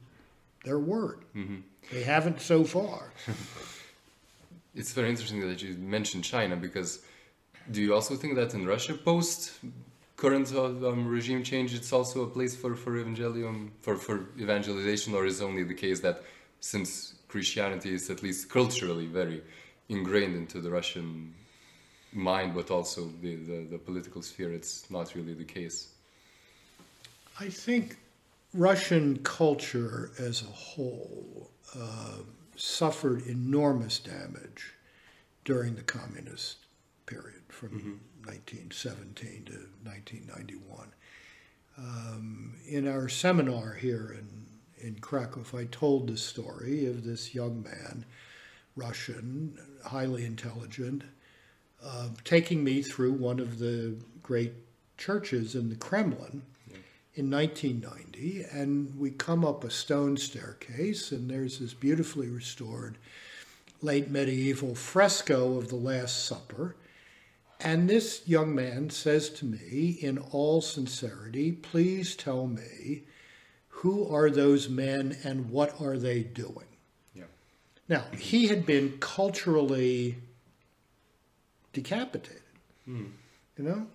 their 0.65 0.79
word. 0.79 1.19
They 1.91 2.03
haven't 2.03 2.41
so 2.41 2.63
far. 2.63 3.13
It's 4.73 4.93
very 4.93 5.09
interesting 5.09 5.41
that 5.49 5.61
you 5.61 5.75
mentioned 5.99 6.23
China 6.23 6.55
because 6.55 6.91
do 7.73 7.79
you 7.85 7.93
also 7.93 8.15
think 8.15 8.33
that 8.35 8.53
in 8.53 8.65
Russia, 8.65 8.93
post 8.93 9.39
current 10.21 10.53
um, 10.53 11.07
regime 11.07 11.43
change, 11.43 11.73
it's 11.73 11.91
also 11.91 12.17
a 12.27 12.27
place 12.27 12.55
for 12.55 12.75
for 12.75 12.91
evangelium 13.01 13.57
for 13.85 13.95
for 13.95 14.15
evangelization, 14.45 15.15
or 15.15 15.25
is 15.25 15.41
only 15.41 15.63
the 15.63 15.79
case 15.85 15.99
that 16.01 16.17
since 16.59 17.15
Christianity 17.27 17.91
is 17.99 18.09
at 18.09 18.21
least 18.21 18.49
culturally 18.49 19.07
very 19.07 19.41
ingrained 19.89 20.35
into 20.35 20.61
the 20.61 20.69
Russian 20.69 21.33
mind, 22.13 22.53
but 22.53 22.69
also 22.69 23.09
the, 23.21 23.35
the, 23.35 23.57
the 23.71 23.77
political 23.77 24.21
sphere, 24.21 24.51
it's 24.53 24.89
not 24.91 25.15
really 25.15 25.33
the 25.33 25.49
case. 25.59 25.77
I 27.39 27.49
think 27.49 27.97
Russian 28.53 29.17
culture 29.23 30.11
as 30.19 30.43
a 30.43 30.53
whole 30.65 31.49
uh, 31.75 32.17
suffered 32.55 33.25
enormous 33.27 33.97
damage 33.99 34.73
during 35.45 35.75
the 35.75 35.87
communist 35.97 36.57
period 37.05 37.43
from 37.47 37.69
mm-hmm. 37.69 37.95
1917 38.25 39.45
to 39.45 39.60
1991. 39.91 40.87
Um, 41.77 42.55
in 42.67 42.87
our 42.87 43.09
seminar 43.09 43.73
here 43.73 44.17
in, 44.17 44.87
in 44.87 44.95
Krakow, 44.95 45.43
I 45.57 45.65
told 45.65 46.07
the 46.07 46.17
story 46.17 46.85
of 46.85 47.03
this 47.03 47.33
young 47.35 47.63
man, 47.63 48.05
Russian, 48.75 49.57
highly 49.85 50.25
intelligent, 50.25 51.03
uh, 51.83 52.09
taking 52.23 52.63
me 52.63 52.81
through 52.81 53.13
one 53.13 53.39
of 53.39 53.59
the 53.59 53.95
great 54.21 54.53
churches 54.97 55.55
in 55.55 55.69
the 55.69 55.75
Kremlin 55.75 56.43
in 57.15 57.29
1990, 57.29 58.43
and 58.51 58.97
we 58.97 59.11
come 59.11 59.43
up 59.43 59.63
a 59.63 59.69
stone 59.69 60.15
staircase, 60.15 61.11
and 61.11 61.29
there's 61.29 61.59
this 61.59 61.73
beautifully 61.73 62.29
restored 62.29 62.97
late 63.81 64.09
medieval 64.09 64.75
fresco 64.75 65.57
of 65.57 65.67
the 65.67 65.75
Last 65.75 66.25
Supper. 66.25 66.75
And 67.63 67.89
this 67.89 68.27
young 68.27 68.55
man 68.55 68.89
says 68.89 69.29
to 69.31 69.45
me, 69.45 69.97
in 70.01 70.17
all 70.17 70.61
sincerity, 70.61 71.51
please 71.51 72.15
tell 72.15 72.47
me 72.47 73.03
who 73.67 74.07
are 74.13 74.29
those 74.29 74.69
men 74.69 75.17
and 75.23 75.49
what 75.49 75.79
are 75.81 75.97
they 75.97 76.21
doing? 76.23 76.67
Yeah. 77.13 77.23
Now, 77.87 78.03
he 78.17 78.47
had 78.47 78.65
been 78.65 78.97
culturally 78.99 80.17
decapitated. 81.73 82.41
Mm. 82.87 83.11
You 83.57 83.63
know? 83.63 83.87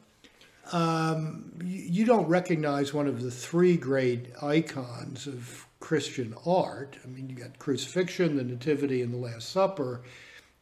Um, 0.72 1.52
you, 1.64 1.82
you 1.82 2.04
don't 2.04 2.26
recognize 2.26 2.92
one 2.92 3.06
of 3.06 3.22
the 3.22 3.30
three 3.30 3.76
great 3.76 4.32
icons 4.42 5.26
of 5.26 5.66
Christian 5.80 6.34
art. 6.44 6.96
I 7.04 7.06
mean, 7.08 7.28
you 7.28 7.36
got 7.36 7.58
crucifixion, 7.58 8.36
the 8.36 8.44
Nativity, 8.44 9.02
and 9.02 9.12
the 9.12 9.18
Last 9.18 9.50
Supper. 9.50 10.02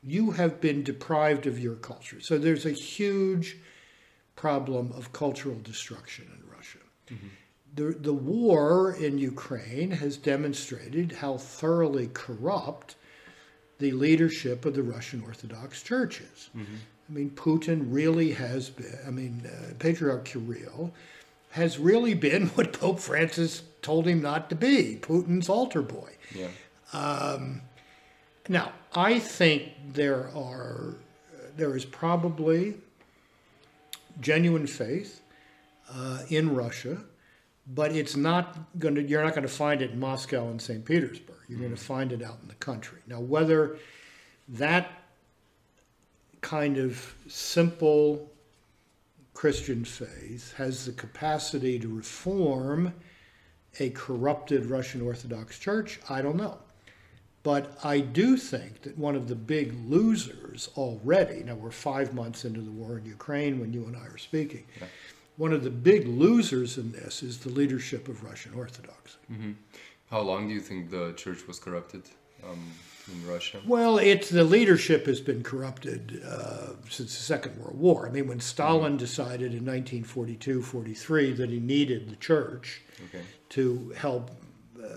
You 0.05 0.33
have 0.33 0.61
been 0.61 0.83
deprived 0.83 1.47
of 1.47 1.59
your 1.59 1.77
culture. 1.77 2.21
So 2.21 2.39
there's 2.39 2.67
a 2.67 2.73
huge 2.73 3.57
problem 4.37 4.93
of 4.93 5.13
cultural 5.13 5.59
destruction 5.63 6.27
in 6.27 6.51
Russia. 6.51 6.79
Mm-hmm. 7.11 7.27
The, 7.77 7.99
the 7.99 8.13
war 8.13 8.95
in 8.95 9.19
Ukraine 9.19 9.91
has 9.91 10.17
demonstrated 10.17 11.13
how 11.13 11.39
thoroughly 11.39 12.11
corrupt 12.13 12.97
the 13.79 13.93
leadership 13.93 14.65
of 14.65 14.75
the 14.75 14.83
Russian 14.83 15.23
Orthodox 15.23 15.83
churches. 15.83 16.51
Mm-hmm. 16.57 16.75
I 17.09 17.13
mean, 17.13 17.31
Putin 17.31 17.87
really 17.89 18.33
has 18.33 18.71
been, 18.71 18.99
I 19.07 19.11
mean, 19.11 19.43
uh, 19.47 19.75
Patriarch 19.79 20.25
Kirill 20.25 20.93
has 21.51 21.79
really 21.79 22.15
been 22.15 22.47
what 22.55 22.73
Pope 22.73 23.01
Francis 23.01 23.63
told 23.83 24.07
him 24.07 24.23
not 24.23 24.49
to 24.51 24.57
be 24.57 24.99
Putin's 25.01 25.49
altar 25.49 25.83
boy. 25.83 26.13
Yeah. 26.35 26.49
Um, 26.93 27.63
now, 28.49 28.73
I 28.95 29.19
think 29.19 29.73
there 29.93 30.29
are, 30.37 30.95
there 31.57 31.77
is 31.77 31.85
probably 31.85 32.75
genuine 34.21 34.67
faith 34.67 35.23
uh, 35.91 36.21
in 36.29 36.55
Russia, 36.55 36.99
but 37.67 37.93
it's 37.93 38.17
not 38.17 38.57
going 38.79 38.95
to, 38.97 39.03
you're 39.03 39.23
not 39.23 39.35
going 39.35 39.47
to 39.47 39.53
find 39.53 39.81
it 39.81 39.93
in 39.93 40.01
Moscow 40.01 40.49
and 40.49 40.61
St. 40.61 40.85
Petersburg. 40.85 41.37
You're 41.49 41.59
mm-hmm. 41.59 41.67
going 41.67 41.77
to 41.77 41.83
find 41.83 42.13
it 42.13 42.23
out 42.23 42.39
in 42.43 42.49
the 42.49 42.55
country. 42.55 43.01
Now, 43.07 43.21
whether 43.21 43.79
that 44.49 44.91
kind 46.43 46.77
of 46.77 47.15
simple 47.27 48.31
Christian 49.33 49.85
faith 49.85 50.55
has 50.57 50.85
the 50.85 50.93
capacity 50.93 51.79
to 51.79 51.89
reform 51.89 52.93
a 53.81 53.91
corrupted 53.91 54.67
Russian 54.67 55.01
Orthodox 55.01 55.59
Church, 55.59 55.99
I 56.09 56.23
don't 56.23 56.37
know. 56.37 56.59
But 57.45 57.79
I 57.85 58.01
do 58.01 58.39
think 58.39 58.83
that 58.83 58.97
one 58.99 59.15
of 59.15 59.29
the 59.29 59.35
big 59.35 59.75
losers 59.87 60.71
already, 60.77 61.45
now 61.45 61.55
we're 61.55 61.71
five 61.71 62.15
months 62.15 62.47
into 62.47 62.63
the 62.63 62.71
war 62.71 62.99
in 62.99 63.05
Ukraine 63.05 63.61
when 63.61 63.73
you 63.73 63.85
and 63.85 63.95
I 63.95 64.07
are 64.07 64.19
speaking, 64.19 64.65
yeah. 64.81 64.87
one 65.37 65.53
of 65.53 65.63
the 65.63 65.71
big 65.71 66.09
losers 66.09 66.79
in 66.79 66.91
this 66.91 67.23
is 67.23 67.39
the 67.39 67.51
leadership 67.51 68.09
of 68.09 68.25
Russian 68.25 68.55
Orthodoxy. 68.55 69.19
Mm-hmm. 69.31 69.53
How 70.11 70.21
long 70.21 70.49
do 70.49 70.55
you 70.55 70.61
think 70.61 70.91
the 70.91 71.13
church 71.13 71.47
was 71.47 71.59
corrupted? 71.59 72.05
Um, 72.43 72.73
in 73.13 73.27
Russia? 73.27 73.61
Well, 73.67 73.99
it's 73.99 74.31
the 74.31 74.45
leadership 74.45 75.07
has 75.07 75.21
been 75.21 75.43
corrupted 75.43 76.23
uh, 76.27 76.71
since 76.89 77.15
the 77.17 77.23
Second 77.23 77.59
World 77.59 77.79
War. 77.79 78.07
I 78.07 78.11
mean, 78.11 78.27
when 78.27 78.41
Stalin 78.41 78.93
mm-hmm. 78.93 78.97
decided 78.99 79.53
in 79.53 79.65
1942 79.65 80.63
43 80.63 81.33
that 81.33 81.51
he 81.51 81.61
needed 81.61 82.09
the 82.09 82.17
church 82.17 82.81
okay. 83.07 83.23
to 83.51 83.93
help 83.97 84.31
uh, 84.83 84.89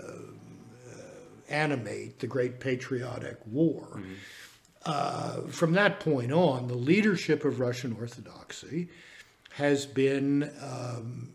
animate 1.48 2.18
the 2.20 2.26
Great 2.26 2.60
Patriotic 2.60 3.38
War, 3.46 3.88
mm-hmm. 3.96 4.14
Uh, 4.88 5.42
from 5.48 5.72
that 5.72 6.00
point 6.00 6.32
on, 6.32 6.66
the 6.66 6.74
leadership 6.74 7.44
of 7.44 7.60
Russian 7.60 7.94
Orthodoxy 7.98 8.88
has 9.50 9.84
been 9.84 10.50
um, 10.62 11.30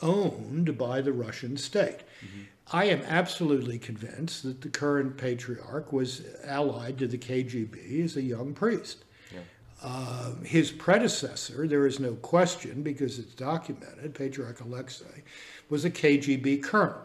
owned 0.00 0.78
by 0.78 1.00
the 1.00 1.12
Russian 1.12 1.56
state. 1.56 1.98
Mm-hmm. 2.24 2.40
I 2.72 2.84
am 2.84 3.02
absolutely 3.02 3.78
convinced 3.78 4.44
that 4.44 4.60
the 4.60 4.68
current 4.68 5.16
patriarch 5.16 5.92
was 5.92 6.22
allied 6.44 6.98
to 6.98 7.08
the 7.08 7.18
KGB 7.18 8.04
as 8.04 8.16
a 8.16 8.22
young 8.22 8.54
priest. 8.54 9.04
Yeah. 9.34 9.40
Uh, 9.82 10.36
his 10.44 10.70
predecessor, 10.70 11.66
there 11.66 11.86
is 11.86 11.98
no 11.98 12.14
question 12.14 12.82
because 12.82 13.18
it's 13.18 13.34
documented, 13.34 14.14
Patriarch 14.14 14.60
Alexei, 14.60 15.24
was 15.68 15.84
a 15.84 15.90
KGB 15.90 16.62
colonel, 16.62 17.02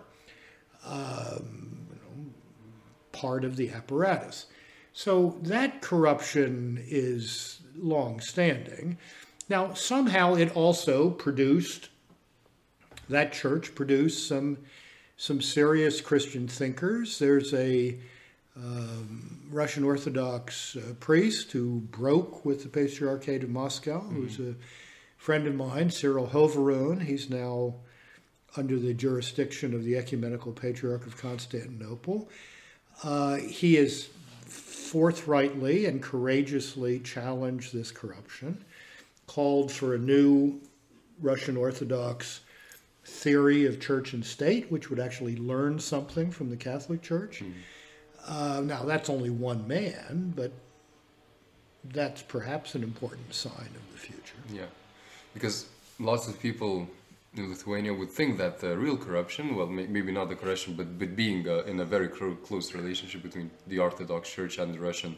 um, 0.86 1.85
part 3.16 3.44
of 3.46 3.56
the 3.56 3.70
apparatus. 3.70 4.46
So 4.94 5.38
that 5.42 5.82
corruption 5.82 6.82
is 6.88 7.62
long 7.76 8.20
standing. 8.20 8.98
Now, 9.50 9.74
somehow 9.74 10.36
it 10.36 10.56
also 10.56 11.10
produced, 11.10 11.90
that 13.10 13.34
church 13.34 13.76
produced 13.76 14.28
some 14.28 14.58
some 15.18 15.42
serious 15.42 16.02
Christian 16.02 16.46
thinkers. 16.48 17.20
There's 17.20 17.54
a 17.54 17.98
um, 18.58 19.40
Russian 19.50 19.84
Orthodox 19.84 20.76
uh, 20.76 20.94
priest 21.00 21.52
who 21.54 21.82
broke 21.92 22.44
with 22.44 22.64
the 22.64 22.70
Patriarchate 22.70 23.44
of 23.44 23.50
Moscow, 23.50 24.02
mm-hmm. 24.02 24.16
who's 24.16 24.40
a 24.40 24.56
friend 25.18 25.48
of 25.48 25.56
mine, 25.56 25.90
Cyril 25.90 26.28
Hovorun. 26.28 27.02
He's 27.02 27.30
now 27.30 27.76
under 28.58 28.78
the 28.78 28.94
jurisdiction 28.94 29.74
of 29.74 29.84
the 29.84 29.96
Ecumenical 29.98 30.52
Patriarch 30.52 31.06
of 31.06 31.18
Constantinople. 31.18 32.30
Uh, 33.04 33.36
he 33.36 33.76
has 33.76 34.10
forthrightly 34.46 35.86
and 35.86 36.02
courageously 36.02 37.00
challenged 37.00 37.74
this 37.74 37.92
corruption, 37.92 38.64
called 39.28 39.72
for 39.72 39.96
a 39.96 39.98
new 39.98 40.62
Russian 41.22 41.58
Orthodox 41.58 42.42
theory 43.04 43.66
of 43.66 43.80
church 43.80 44.14
and 44.14 44.26
state, 44.26 44.72
which 44.72 44.90
would 44.90 45.00
actually 45.00 45.36
learn 45.36 45.80
something 45.80 46.32
from 46.32 46.50
the 46.50 46.58
Catholic 46.58 47.02
Church. 47.02 47.44
Mm. 47.44 47.54
Uh, 48.28 48.62
now, 48.62 48.84
that's 48.84 49.10
only 49.10 49.30
one 49.30 49.68
man, 49.68 50.34
but 50.36 50.52
that's 51.84 52.22
perhaps 52.24 52.74
an 52.76 52.84
important 52.84 53.34
sign 53.34 53.52
of 53.76 53.92
the 53.92 53.98
future. 53.98 54.36
Yeah, 54.52 54.66
because 55.34 55.68
lots 56.00 56.28
of 56.28 56.40
people 56.40 56.88
in 57.38 57.50
Lithuania 57.50 57.94
would 57.94 58.10
think 58.10 58.38
that 58.38 58.60
the 58.60 58.78
real 58.78 58.98
corruption, 58.98 59.56
well, 59.56 59.68
may, 59.68 59.88
maybe 59.88 60.12
not 60.12 60.30
the 60.30 60.36
corruption, 60.36 60.76
but, 60.76 60.98
but 60.98 61.16
being 61.16 61.48
uh, 61.48 61.64
in 61.64 61.80
a 61.80 61.86
very 61.86 62.08
close 62.08 62.74
relationship 62.74 63.24
between 63.24 63.50
the 63.68 63.80
Orthodox 63.80 64.32
Church 64.32 64.58
and 64.58 64.74
the 64.74 64.80
Russian 64.80 65.16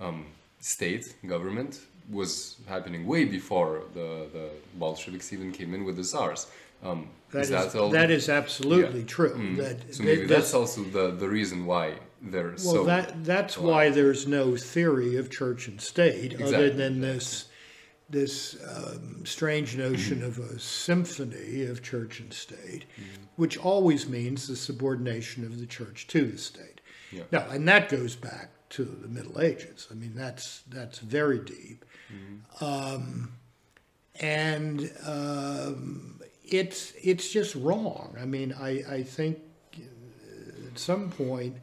um, 0.00 0.26
state 0.60 1.16
government 1.26 1.80
was 2.10 2.56
happening 2.66 3.06
way 3.06 3.24
before 3.24 3.82
the, 3.94 4.26
the 4.32 4.50
Bolsheviks 4.74 5.32
even 5.32 5.52
came 5.52 5.74
in 5.74 5.84
with 5.84 5.96
the 5.96 6.04
Tsars. 6.04 6.46
Um, 6.82 7.08
that, 7.30 7.42
is, 7.42 7.48
that, 7.50 7.74
all, 7.76 7.90
that 7.90 8.10
is 8.10 8.28
absolutely 8.28 9.00
yeah. 9.00 9.06
true. 9.06 9.34
Mm. 9.34 9.56
That, 9.58 9.94
so 9.94 10.02
maybe 10.02 10.22
that, 10.22 10.28
that's 10.28 10.54
also 10.54 10.82
the, 10.82 11.10
the 11.10 11.28
reason 11.28 11.66
why 11.66 11.94
there's 12.22 12.64
well, 12.64 12.74
so 12.74 12.84
that 12.84 13.24
that's 13.24 13.56
why 13.56 13.88
there's 13.90 14.26
no 14.26 14.56
theory 14.56 15.16
of 15.16 15.30
church 15.30 15.68
and 15.68 15.80
state 15.80 16.32
exactly. 16.32 16.54
other 16.54 16.70
than 16.70 17.00
this 17.00 17.46
this 18.10 18.56
um, 18.76 19.24
strange 19.24 19.76
notion 19.76 20.18
mm-hmm. 20.18 20.26
of 20.26 20.38
a 20.38 20.58
symphony 20.58 21.64
of 21.64 21.82
church 21.82 22.20
and 22.20 22.32
state, 22.32 22.84
mm-hmm. 22.96 23.22
which 23.36 23.56
always 23.56 24.08
means 24.08 24.48
the 24.48 24.56
subordination 24.56 25.44
of 25.44 25.60
the 25.60 25.66
church 25.66 26.06
to 26.08 26.26
the 26.26 26.38
state. 26.38 26.80
Yeah. 27.12 27.22
Now, 27.30 27.46
and 27.50 27.66
that 27.68 27.88
goes 27.88 28.16
back 28.16 28.50
to 28.70 28.84
the 28.84 29.08
Middle 29.08 29.40
Ages. 29.40 29.88
I 29.90 29.94
mean, 29.94 30.12
that's 30.14 30.62
that's 30.68 30.98
very 30.98 31.38
deep, 31.38 31.84
mm-hmm. 32.12 32.64
um, 32.64 33.32
and 34.20 34.90
um, 35.04 36.20
it's 36.44 36.92
it's 37.02 37.30
just 37.30 37.54
wrong. 37.54 38.16
I 38.20 38.26
mean, 38.26 38.54
I 38.58 38.82
I 38.88 39.02
think 39.02 39.38
at 40.70 40.78
some 40.78 41.10
point, 41.10 41.56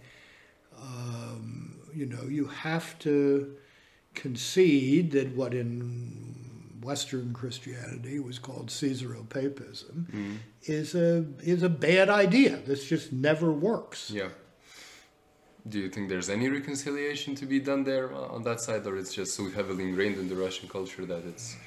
um, 0.82 1.78
you 1.94 2.06
know, 2.06 2.24
you 2.24 2.48
have 2.48 2.98
to 3.00 3.56
concede 4.14 5.12
that 5.12 5.36
what 5.36 5.54
in 5.54 6.27
Western 6.82 7.34
Christianity 7.34 8.20
was 8.20 8.40
called 8.40 8.68
Caesaropapism 8.70 10.38
is 10.64 10.96
a 10.96 11.26
is 11.42 11.64
a 11.64 11.70
bad 11.70 12.10
idea. 12.10 12.58
This 12.58 12.86
just 12.86 13.12
never 13.14 13.52
works. 13.52 14.12
Yeah. 14.12 14.30
Do 15.68 15.80
you 15.80 15.90
think 15.90 16.08
there's 16.08 16.30
any 16.30 16.48
reconciliation 16.48 17.36
to 17.36 17.46
be 17.46 17.60
done 17.60 17.84
there 17.84 18.14
on 18.14 18.44
that 18.44 18.62
side, 18.62 18.88
or 18.88 18.96
it's 18.98 19.14
just 19.14 19.36
so 19.36 19.50
heavily 19.50 19.84
ingrained 19.84 20.18
in 20.18 20.30
the 20.30 20.36
Russian 20.36 20.70
culture 20.70 21.06
that 21.06 21.26
it's? 21.26 21.58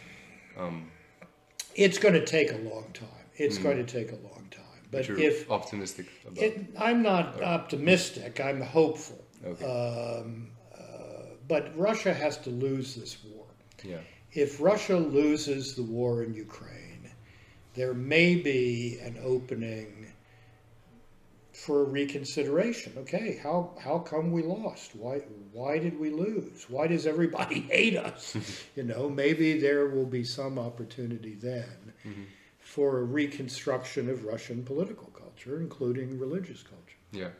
Um, 0.58 0.90
It's 1.74 1.98
going 1.98 2.14
to 2.14 2.24
take 2.24 2.50
a 2.52 2.58
long 2.58 2.86
time. 2.94 3.24
It's 3.36 3.58
going 3.58 3.76
to 3.84 3.84
take 3.84 4.10
a 4.12 4.16
long 4.28 4.46
time. 4.50 4.64
But 4.90 5.06
you're 5.06 5.18
if 5.18 5.50
optimistic 5.50 6.06
about. 6.26 6.42
it, 6.42 6.54
I'm 6.78 7.02
not 7.02 7.40
optimistic, 7.42 8.40
I'm 8.40 8.60
hopeful. 8.60 9.22
Okay. 9.46 9.64
Um, 9.64 10.48
uh, 10.74 10.80
but 11.46 11.62
Russia 11.78 12.12
has 12.12 12.36
to 12.38 12.50
lose 12.50 12.94
this 12.94 13.18
war. 13.24 13.46
yeah. 13.84 13.98
If 14.32 14.60
Russia 14.60 14.96
loses 14.96 15.74
the 15.74 15.82
war 15.82 16.22
in 16.22 16.34
Ukraine, 16.34 17.10
there 17.74 17.94
may 17.94 18.36
be 18.36 18.98
an 19.00 19.18
opening 19.22 20.12
for 21.52 21.84
reconsideration. 21.84 22.94
Okay, 22.98 23.38
how 23.42 23.72
how 23.82 23.98
come 23.98 24.30
we 24.32 24.42
lost? 24.42 24.94
Why 24.94 25.18
why 25.52 25.78
did 25.78 25.98
we 25.98 26.10
lose? 26.10 26.66
Why 26.68 26.86
does 26.86 27.06
everybody 27.06 27.60
hate 27.76 27.96
us? 27.96 28.36
you 28.76 28.84
know, 28.84 29.08
maybe 29.08 29.58
there 29.58 29.88
will 29.88 30.06
be 30.06 30.24
some 30.24 30.58
opportunity 30.58 31.34
then 31.34 31.92
mm-hmm. 32.06 32.22
for 32.60 32.98
a 32.98 33.04
reconstruction 33.04 34.08
of 34.08 34.24
Russian 34.24 34.62
political 34.62 35.08
culture, 35.08 35.60
including 35.60 36.18
religious 36.18 36.62
culture. 36.62 36.96
Yeah. 37.12 37.30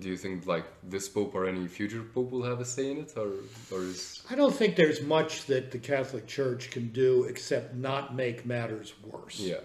Do 0.00 0.08
you 0.08 0.16
think 0.16 0.46
like 0.46 0.64
this 0.82 1.08
pope 1.08 1.34
or 1.34 1.46
any 1.46 1.66
future 1.66 2.02
pope 2.02 2.30
will 2.30 2.44
have 2.44 2.60
a 2.60 2.64
say 2.64 2.90
in 2.90 2.98
it, 2.98 3.14
or 3.16 3.32
or 3.72 3.82
is 3.82 4.22
I 4.30 4.34
don't 4.34 4.54
think 4.54 4.76
there's 4.76 5.02
much 5.02 5.46
that 5.46 5.70
the 5.70 5.78
Catholic 5.78 6.26
Church 6.26 6.70
can 6.70 6.88
do 6.88 7.24
except 7.24 7.74
not 7.74 8.14
make 8.14 8.46
matters 8.46 8.94
worse. 9.04 9.40
yeah, 9.40 9.60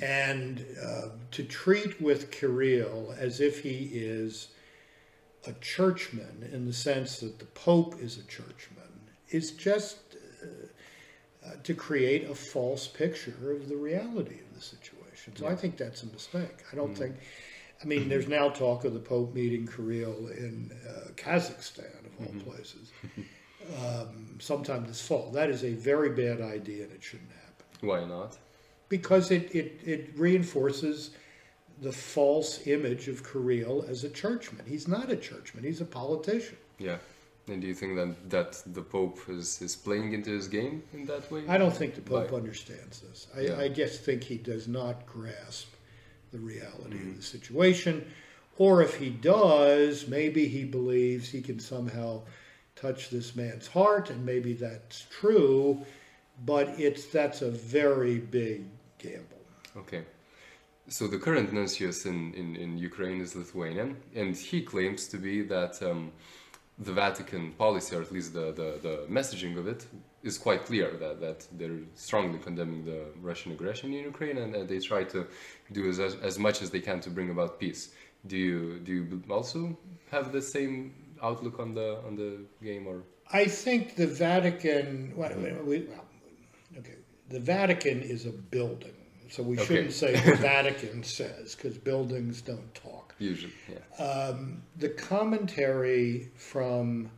And 0.00 0.64
uh, 0.84 1.08
to 1.32 1.44
treat 1.44 2.00
with 2.00 2.30
Kirill 2.30 3.14
as 3.18 3.40
if 3.40 3.62
he 3.62 3.90
is 3.92 4.48
a 5.46 5.52
churchman 5.54 6.48
in 6.52 6.66
the 6.66 6.72
sense 6.72 7.18
that 7.20 7.38
the 7.38 7.44
Pope 7.46 7.94
is 8.00 8.18
a 8.18 8.24
churchman 8.24 8.82
is 9.30 9.52
just 9.52 9.98
uh, 10.42 11.46
uh, 11.46 11.52
to 11.62 11.74
create 11.74 12.28
a 12.28 12.34
false 12.34 12.86
picture 12.86 13.52
of 13.52 13.68
the 13.68 13.76
reality 13.76 14.40
of 14.40 14.54
the 14.54 14.60
situation. 14.60 15.34
So 15.36 15.46
I 15.46 15.54
think 15.56 15.76
that's 15.76 16.02
a 16.02 16.06
mistake. 16.06 16.64
I 16.72 16.76
don't 16.76 16.96
think. 16.96 17.16
I 17.82 17.86
mean, 17.86 18.08
there's 18.08 18.28
now 18.28 18.48
talk 18.48 18.84
of 18.84 18.94
the 18.94 19.00
Pope 19.00 19.34
meeting 19.34 19.66
Kirill 19.66 20.28
in 20.28 20.72
uh, 20.88 21.10
Kazakhstan, 21.16 22.06
of 22.06 22.12
all 22.20 22.52
places, 22.52 22.90
um, 23.84 24.38
sometime 24.38 24.86
this 24.86 25.06
fall. 25.06 25.30
That 25.30 25.50
is 25.50 25.62
a 25.64 25.72
very 25.72 26.10
bad 26.10 26.40
idea, 26.40 26.84
and 26.84 26.92
it 26.92 27.02
shouldn't 27.02 27.30
happen 27.30 27.46
why 27.80 28.04
not? 28.04 28.38
because 28.88 29.30
it, 29.30 29.54
it, 29.54 29.80
it 29.84 30.10
reinforces 30.16 31.10
the 31.82 31.92
false 31.92 32.66
image 32.66 33.08
of 33.08 33.22
Kirill 33.30 33.84
as 33.88 34.04
a 34.04 34.08
churchman. 34.08 34.64
He's 34.66 34.88
not 34.88 35.10
a 35.10 35.16
churchman, 35.16 35.64
he's 35.64 35.80
a 35.80 35.84
politician. 35.84 36.56
Yeah. 36.78 36.98
And 37.48 37.60
do 37.60 37.68
you 37.68 37.74
think 37.74 37.94
that 37.94 38.30
that 38.30 38.74
the 38.74 38.82
pope 38.82 39.20
is 39.28 39.62
is 39.62 39.76
playing 39.76 40.12
into 40.14 40.30
his 40.30 40.48
game 40.48 40.82
in 40.92 41.04
that 41.06 41.30
way? 41.30 41.44
I 41.48 41.58
don't 41.58 41.74
think 41.74 41.94
the 41.94 42.00
Pope 42.00 42.32
understands 42.32 43.00
this. 43.00 43.28
I, 43.36 43.40
Yeah. 43.42 43.58
I 43.60 43.68
just 43.68 44.02
think 44.02 44.24
he 44.24 44.36
does 44.36 44.66
not 44.66 45.06
grasp 45.06 45.68
the 46.32 46.38
reality 46.38 46.96
of 46.96 47.16
the 47.16 47.22
situation. 47.22 48.04
Or 48.58 48.82
if 48.82 48.94
he 48.96 49.10
does, 49.10 50.08
maybe 50.08 50.48
he 50.48 50.64
believes 50.64 51.28
he 51.28 51.42
can 51.42 51.60
somehow 51.60 52.22
touch 52.74 53.10
this 53.10 53.36
man's 53.36 53.66
heart, 53.66 54.10
and 54.10 54.24
maybe 54.24 54.52
that's 54.52 55.06
true, 55.10 55.84
but 56.44 56.68
it's 56.78 57.06
that's 57.06 57.42
a 57.42 57.50
very 57.50 58.18
big 58.18 58.64
gamble. 58.98 59.40
Okay. 59.76 60.04
So 60.88 61.08
the 61.08 61.18
current 61.18 61.52
nuncius 61.52 62.06
in, 62.06 62.32
in, 62.34 62.54
in 62.54 62.78
Ukraine 62.78 63.20
is 63.20 63.34
Lithuanian, 63.34 63.96
and 64.14 64.36
he 64.36 64.62
claims 64.62 65.08
to 65.08 65.16
be 65.16 65.42
that 65.42 65.82
um, 65.82 66.12
the 66.78 66.92
Vatican 66.92 67.52
policy, 67.52 67.96
or 67.96 68.02
at 68.02 68.12
least 68.12 68.34
the, 68.34 68.52
the, 68.52 68.78
the 68.82 69.06
messaging 69.10 69.56
of 69.58 69.66
it, 69.66 69.86
is 70.22 70.36
quite 70.36 70.64
clear 70.66 70.90
that, 70.98 71.20
that 71.20 71.46
they're 71.52 71.78
strongly 71.94 72.38
condemning 72.38 72.84
the 72.84 73.04
Russian 73.22 73.52
aggression 73.52 73.92
in 73.94 74.04
Ukraine, 74.04 74.36
and, 74.38 74.54
and 74.54 74.68
they 74.68 74.78
try 74.80 75.04
to 75.04 75.26
do 75.72 75.88
as, 75.88 75.98
as 76.00 76.38
much 76.38 76.60
as 76.62 76.70
they 76.70 76.80
can 76.80 77.00
to 77.00 77.10
bring 77.10 77.30
about 77.30 77.58
peace. 77.58 77.90
Do 78.26 78.36
you 78.36 78.80
do 78.80 78.92
you 78.92 79.22
also 79.30 79.78
have 80.10 80.32
the 80.32 80.42
same 80.42 80.94
outlook 81.22 81.60
on 81.60 81.74
the 81.74 81.98
on 82.06 82.16
the 82.16 82.40
game, 82.62 82.86
or 82.88 83.02
I 83.32 83.46
think 83.46 83.94
the 83.96 84.06
Vatican. 84.08 85.12
Well, 85.16 85.32
we, 85.64 85.80
well, 85.82 86.04
okay, 86.78 86.96
the 87.28 87.40
Vatican 87.40 88.02
is 88.02 88.26
a 88.26 88.32
building, 88.56 88.94
so 89.30 89.42
we 89.42 89.56
Okay. 89.56 89.64
shouldn't 89.66 89.92
say 89.92 90.12
the 90.30 90.36
Vatican 90.36 91.04
says 91.04 91.54
because 91.54 91.78
buildings 91.78 92.42
don't 92.42 92.74
talk. 92.74 93.05
Usually? 93.18 93.52
Yeah. 93.68 94.04
Um, 94.04 94.62
the 94.76 94.88
commentary 94.90 96.30
from 96.36 97.10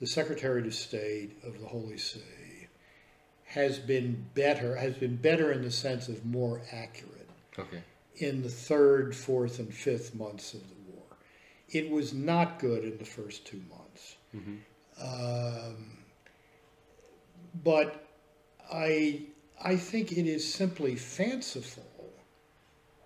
the 0.00 0.06
Secretary 0.06 0.66
of 0.66 0.74
State 0.74 1.36
of 1.44 1.60
the 1.60 1.66
Holy 1.66 1.98
See 1.98 2.20
has 3.44 3.78
been 3.78 4.26
better. 4.34 4.76
Has 4.76 4.94
been 4.94 5.16
better 5.16 5.52
in 5.52 5.62
the 5.62 5.70
sense 5.70 6.08
of 6.08 6.24
more 6.24 6.62
accurate 6.72 7.28
Okay. 7.58 7.82
in 8.16 8.42
the 8.42 8.48
third, 8.48 9.14
fourth, 9.14 9.58
and 9.58 9.72
fifth 9.72 10.14
months 10.14 10.54
of 10.54 10.60
the 10.60 10.92
war. 10.92 11.04
It 11.68 11.90
was 11.90 12.12
not 12.12 12.58
good 12.58 12.84
in 12.84 12.98
the 12.98 13.04
first 13.04 13.46
two 13.46 13.62
months. 13.70 14.16
Hmm. 14.32 14.56
Um, 15.00 15.98
but 17.62 18.08
I, 18.72 19.22
I 19.62 19.76
think 19.76 20.12
it 20.12 20.26
is 20.26 20.52
simply 20.52 20.96
fanciful 20.96 21.84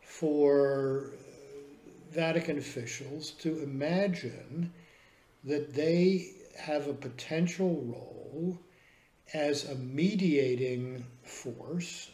for 0.03 1.11
Vatican 2.11 2.59
officials 2.59 3.31
to 3.33 3.63
imagine 3.63 4.73
that 5.45 5.75
they 5.75 6.31
have 6.59 6.89
a 6.89 6.93
potential 6.93 7.83
role 7.87 8.59
as 9.35 9.65
a 9.65 9.75
mediating 9.75 11.05
force 11.23 12.11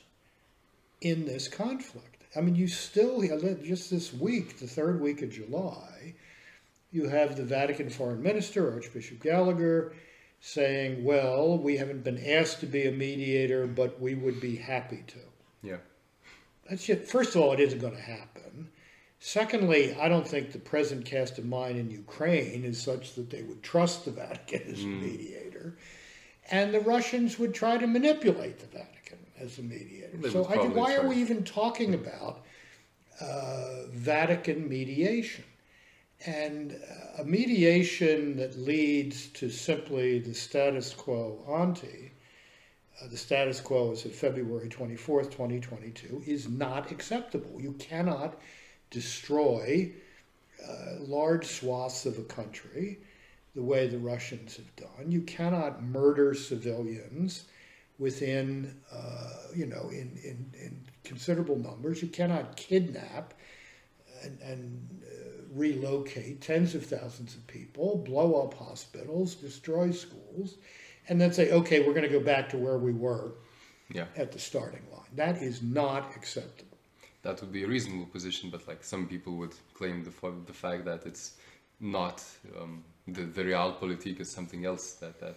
in 1.00 1.26
this 1.26 1.48
conflict. 1.48 2.24
I 2.34 2.40
mean, 2.40 2.54
you 2.54 2.68
still, 2.68 3.20
just 3.62 3.90
this 3.90 4.12
week, 4.12 4.58
the 4.58 4.66
third 4.66 5.00
week 5.00 5.22
of 5.22 5.30
July, 5.30 6.14
you 6.90 7.08
have 7.08 7.36
the 7.36 7.44
Vatican 7.44 7.90
foreign 7.90 8.22
minister, 8.22 8.72
Archbishop 8.72 9.22
Gallagher, 9.22 9.92
saying, 10.40 11.04
well, 11.04 11.58
we 11.58 11.76
haven't 11.76 12.04
been 12.04 12.22
asked 12.24 12.60
to 12.60 12.66
be 12.66 12.86
a 12.86 12.92
mediator, 12.92 13.66
but 13.66 14.00
we 14.00 14.14
would 14.14 14.40
be 14.40 14.56
happy 14.56 15.04
to. 15.06 15.18
Yeah. 15.62 15.76
That's 16.68 16.84
just, 16.84 17.10
first 17.10 17.34
of 17.34 17.42
all, 17.42 17.52
it 17.52 17.60
isn't 17.60 17.78
going 17.78 17.94
to 17.94 18.00
happen. 18.00 18.70
Secondly, 19.24 19.94
I 20.00 20.08
don't 20.08 20.26
think 20.26 20.50
the 20.50 20.58
present 20.58 21.04
cast 21.04 21.38
of 21.38 21.46
mind 21.46 21.78
in 21.78 21.88
Ukraine 21.88 22.64
is 22.64 22.82
such 22.82 23.14
that 23.14 23.30
they 23.30 23.42
would 23.42 23.62
trust 23.62 24.04
the 24.04 24.10
Vatican 24.10 24.62
as 24.66 24.82
a 24.82 24.86
mediator. 24.86 25.76
And 26.50 26.74
the 26.74 26.80
Russians 26.80 27.38
would 27.38 27.54
try 27.54 27.78
to 27.78 27.86
manipulate 27.86 28.58
the 28.58 28.66
Vatican 28.66 29.18
as 29.38 29.60
a 29.60 29.62
mediator. 29.62 30.16
They 30.16 30.30
so 30.30 30.44
I, 30.46 30.66
why 30.66 30.96
are 30.96 31.06
we 31.06 31.14
even 31.18 31.44
talking 31.44 31.94
about 31.94 32.44
uh, 33.20 33.86
Vatican 33.92 34.68
mediation? 34.68 35.44
And 36.26 36.72
uh, 36.72 37.22
a 37.22 37.24
mediation 37.24 38.36
that 38.38 38.58
leads 38.58 39.28
to 39.34 39.50
simply 39.50 40.18
the 40.18 40.34
status 40.34 40.92
quo 40.92 41.44
ante, 41.48 42.10
uh, 43.00 43.06
the 43.06 43.16
status 43.16 43.60
quo 43.60 43.92
is 43.92 44.04
of 44.04 44.16
February 44.16 44.68
24th, 44.68 45.30
2022, 45.30 46.24
is 46.26 46.48
not 46.48 46.90
acceptable. 46.90 47.60
You 47.60 47.74
cannot 47.74 48.36
destroy 48.92 49.90
uh, 50.62 51.00
large 51.00 51.46
swaths 51.46 52.06
of 52.06 52.18
a 52.18 52.22
country 52.22 52.98
the 53.56 53.62
way 53.62 53.88
the 53.88 53.98
Russians 53.98 54.56
have 54.56 54.76
done. 54.76 55.10
You 55.10 55.22
cannot 55.22 55.82
murder 55.82 56.32
civilians 56.34 57.44
within, 57.98 58.76
uh, 58.92 59.48
you 59.54 59.66
know, 59.66 59.88
in, 59.90 60.16
in, 60.24 60.50
in 60.54 60.80
considerable 61.04 61.56
numbers. 61.58 62.00
You 62.00 62.08
cannot 62.08 62.56
kidnap 62.56 63.34
and, 64.24 64.38
and 64.40 65.02
uh, 65.04 65.42
relocate 65.52 66.40
tens 66.40 66.74
of 66.74 66.86
thousands 66.86 67.34
of 67.34 67.46
people, 67.46 67.96
blow 67.98 68.42
up 68.42 68.54
hospitals, 68.54 69.34
destroy 69.34 69.90
schools, 69.90 70.56
and 71.08 71.20
then 71.20 71.32
say, 71.32 71.50
okay, 71.50 71.80
we're 71.80 71.92
going 71.94 72.08
to 72.10 72.18
go 72.18 72.24
back 72.24 72.48
to 72.50 72.56
where 72.56 72.78
we 72.78 72.92
were 72.92 73.32
Yeah. 73.92 74.06
at 74.16 74.32
the 74.32 74.38
starting 74.38 74.82
line. 74.92 75.10
That 75.16 75.42
is 75.42 75.60
not 75.62 76.16
acceptable. 76.16 76.71
That 77.22 77.40
would 77.40 77.52
be 77.52 77.64
a 77.64 77.68
reasonable 77.68 78.06
position, 78.06 78.50
but 78.50 78.66
like 78.66 78.82
some 78.82 79.06
people 79.06 79.36
would 79.36 79.54
claim 79.74 80.04
the 80.04 80.12
the 80.46 80.52
fact 80.52 80.84
that 80.84 81.06
it's 81.06 81.34
not 81.80 82.24
um, 82.60 82.84
the 83.06 83.22
the 83.22 83.42
realpolitik 83.42 84.20
is 84.20 84.30
something 84.30 84.64
else 84.64 84.94
that 84.94 85.20
that. 85.20 85.36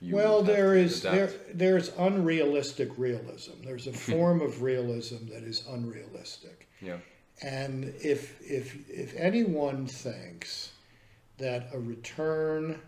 You 0.00 0.16
well, 0.16 0.42
there 0.42 0.74
is 0.74 1.02
there 1.02 1.12
to 1.12 1.22
is 1.22 1.22
there 1.22 1.24
adapt. 1.24 1.58
there's 1.58 1.88
unrealistic 1.98 2.90
realism. 2.98 3.52
There's 3.64 3.86
a 3.86 3.92
form 4.10 4.40
of 4.42 4.62
realism 4.62 5.28
that 5.28 5.44
is 5.44 5.64
unrealistic. 5.70 6.68
Yeah. 6.80 6.96
And 7.42 7.84
if 8.02 8.40
if 8.42 8.88
if 8.90 9.14
anyone 9.16 9.86
thinks 9.86 10.72
that 11.38 11.68
a 11.72 11.78
return 11.78 12.80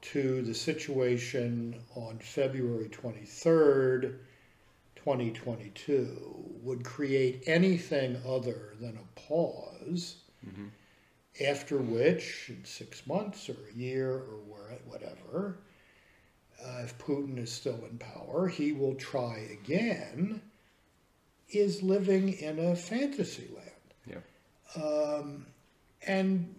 to 0.00 0.42
the 0.42 0.54
situation 0.54 1.80
on 1.94 2.18
February 2.18 2.88
23rd, 2.88 4.16
2022 5.04 6.58
would 6.62 6.82
create 6.82 7.42
anything 7.46 8.16
other 8.26 8.72
than 8.80 8.96
a 8.96 9.20
pause, 9.20 10.16
after 11.46 11.76
which, 11.78 12.46
in 12.48 12.64
six 12.64 13.06
months 13.06 13.50
or 13.50 13.56
a 13.70 13.76
year 13.76 14.10
or 14.10 14.38
whatever, 14.86 15.58
uh, 16.64 16.80
if 16.84 16.96
Putin 16.96 17.38
is 17.38 17.52
still 17.52 17.84
in 17.90 17.98
power, 17.98 18.48
he 18.48 18.72
will 18.72 18.94
try 18.94 19.46
again, 19.62 20.40
is 21.50 21.82
living 21.82 22.32
in 22.32 22.58
a 22.58 22.74
fantasy 22.74 23.50
land. 23.54 23.94
Yeah. 24.06 24.20
And 26.06 26.54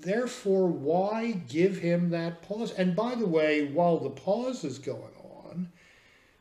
therefore, 0.00 0.68
why 0.68 1.32
give 1.48 1.78
him 1.78 2.10
that 2.10 2.42
pause? 2.42 2.72
And 2.72 2.94
by 2.94 3.14
the 3.16 3.26
way, 3.26 3.66
while 3.66 3.98
the 3.98 4.10
pause 4.10 4.62
is 4.64 4.78
going 4.78 5.13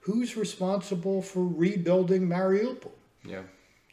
who's 0.03 0.35
responsible 0.35 1.21
for 1.21 1.45
rebuilding 1.45 2.27
Mariupol? 2.27 2.91
Yeah. 3.25 3.43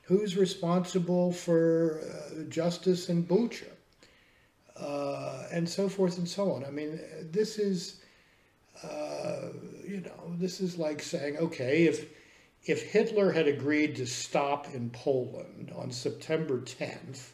Who's 0.03 0.37
responsible 0.37 1.33
for 1.33 2.01
uh, 2.03 2.43
justice 2.49 3.09
in 3.09 3.25
Bucha? 3.25 3.69
Uh, 4.77 5.45
and 5.53 5.69
so 5.69 5.89
forth 5.89 6.19
and 6.19 6.29
so 6.29 6.53
on. 6.53 6.65
I 6.65 6.71
mean, 6.71 6.99
this 7.31 7.59
is, 7.59 8.01
uh, 8.83 9.51
you 9.87 10.01
know, 10.01 10.35
this 10.39 10.61
is 10.61 10.79
like 10.79 11.01
saying, 11.03 11.37
okay, 11.37 11.85
if 11.85 12.09
if 12.65 12.83
Hitler 12.91 13.33
had 13.33 13.47
agreed 13.47 13.97
to 13.97 14.07
stop 14.07 14.67
in 14.75 14.91
Poland 14.91 15.73
on 15.75 15.91
September 15.91 16.61
10th 16.61 17.31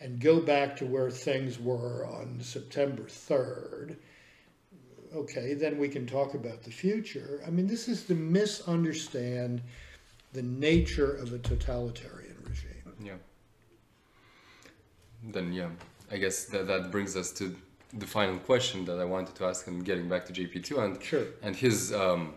and 0.00 0.20
go 0.20 0.40
back 0.40 0.76
to 0.76 0.86
where 0.86 1.10
things 1.10 1.58
were 1.58 2.06
on 2.06 2.38
September 2.40 3.04
3rd, 3.04 3.96
okay, 5.14 5.54
then 5.54 5.78
we 5.78 5.88
can 5.88 6.06
talk 6.06 6.34
about 6.34 6.62
the 6.62 6.70
future. 6.70 7.42
I 7.46 7.50
mean, 7.50 7.66
this 7.66 7.88
is 7.88 8.04
to 8.04 8.14
misunderstand 8.14 9.62
the 10.32 10.42
nature 10.42 11.12
of 11.14 11.32
a 11.32 11.38
totalitarian 11.38 12.36
regime. 12.48 12.92
Yeah. 13.00 13.12
Then 15.22 15.52
yeah, 15.52 15.68
I 16.10 16.16
guess 16.18 16.44
that 16.46 16.66
that 16.66 16.90
brings 16.90 17.16
us 17.16 17.30
to 17.32 17.54
the 17.92 18.06
final 18.06 18.38
question 18.38 18.84
that 18.86 18.98
I 18.98 19.04
wanted 19.04 19.34
to 19.36 19.46
ask, 19.46 19.66
and 19.68 19.84
getting 19.84 20.08
back 20.08 20.26
to 20.26 20.32
JP2 20.32 20.84
and 20.84 21.02
Sure. 21.02 21.24
and 21.42 21.54
his 21.54 21.92
um, 21.92 22.34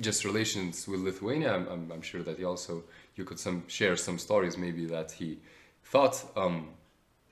just 0.00 0.24
relations 0.24 0.86
with 0.86 1.00
Lithuania. 1.00 1.54
I'm, 1.54 1.66
I'm, 1.68 1.92
I'm 1.92 2.02
sure 2.02 2.22
that 2.22 2.38
he 2.38 2.44
also 2.44 2.84
you 3.16 3.24
could 3.24 3.40
some 3.40 3.66
share 3.68 3.96
some 3.96 4.18
stories 4.18 4.56
maybe 4.58 4.84
that 4.86 5.12
he 5.12 5.38
thought 5.84 6.24
um, 6.36 6.68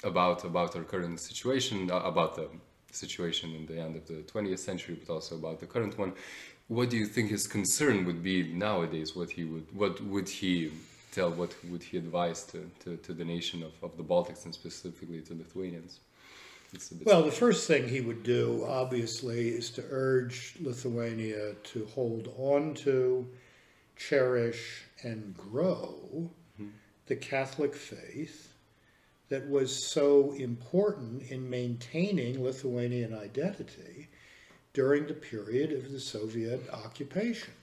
about 0.02 0.44
about 0.44 0.74
our 0.74 0.82
current 0.84 1.20
situation, 1.20 1.90
uh, 1.90 1.96
about 2.00 2.34
the 2.36 2.48
situation 2.92 3.54
in 3.54 3.66
the 3.66 3.80
end 3.80 3.96
of 3.96 4.06
the 4.06 4.22
20th 4.32 4.58
century, 4.58 4.98
but 4.98 5.12
also 5.12 5.34
about 5.36 5.60
the 5.60 5.66
current 5.66 5.98
one. 5.98 6.12
What 6.68 6.90
do 6.90 6.96
you 6.96 7.06
think 7.06 7.30
his 7.30 7.46
concern 7.46 8.04
would 8.06 8.22
be 8.22 8.52
nowadays? 8.52 9.16
What 9.16 9.30
he 9.30 9.44
would 9.44 9.66
what 9.74 10.00
would 10.00 10.28
he 10.28 10.70
tell? 11.10 11.30
What 11.30 11.54
would 11.70 11.82
he 11.82 11.98
advise 11.98 12.44
to, 12.44 12.70
to, 12.84 12.96
to 12.96 13.12
the 13.12 13.24
nation 13.24 13.62
of, 13.62 13.72
of 13.82 13.96
the 13.96 14.04
Baltics 14.04 14.44
and 14.44 14.54
specifically 14.54 15.20
to 15.22 15.34
Lithuanians? 15.34 16.00
It's 16.72 16.90
a 16.90 16.94
bit 16.94 17.06
Well, 17.06 17.22
the 17.22 17.30
first 17.30 17.66
thing 17.66 17.88
he 17.88 18.00
would 18.00 18.22
do, 18.22 18.64
obviously, 18.66 19.48
is 19.48 19.70
to 19.72 19.84
urge 19.90 20.54
Lithuania 20.60 21.54
to 21.54 21.86
hold 21.94 22.32
on 22.38 22.74
to, 22.74 23.26
cherish, 23.96 24.84
and 25.02 25.36
grow 25.36 26.30
mm-hmm. 26.58 26.70
the 27.06 27.16
Catholic 27.16 27.74
faith 27.74 28.51
that 29.32 29.48
was 29.48 29.74
so 29.74 30.32
important 30.32 31.22
in 31.30 31.48
maintaining 31.48 32.44
Lithuanian 32.44 33.14
identity 33.14 34.08
during 34.74 35.06
the 35.06 35.14
period 35.14 35.72
of 35.72 35.90
the 35.90 36.00
Soviet 36.00 36.68
occupation. 36.70 37.54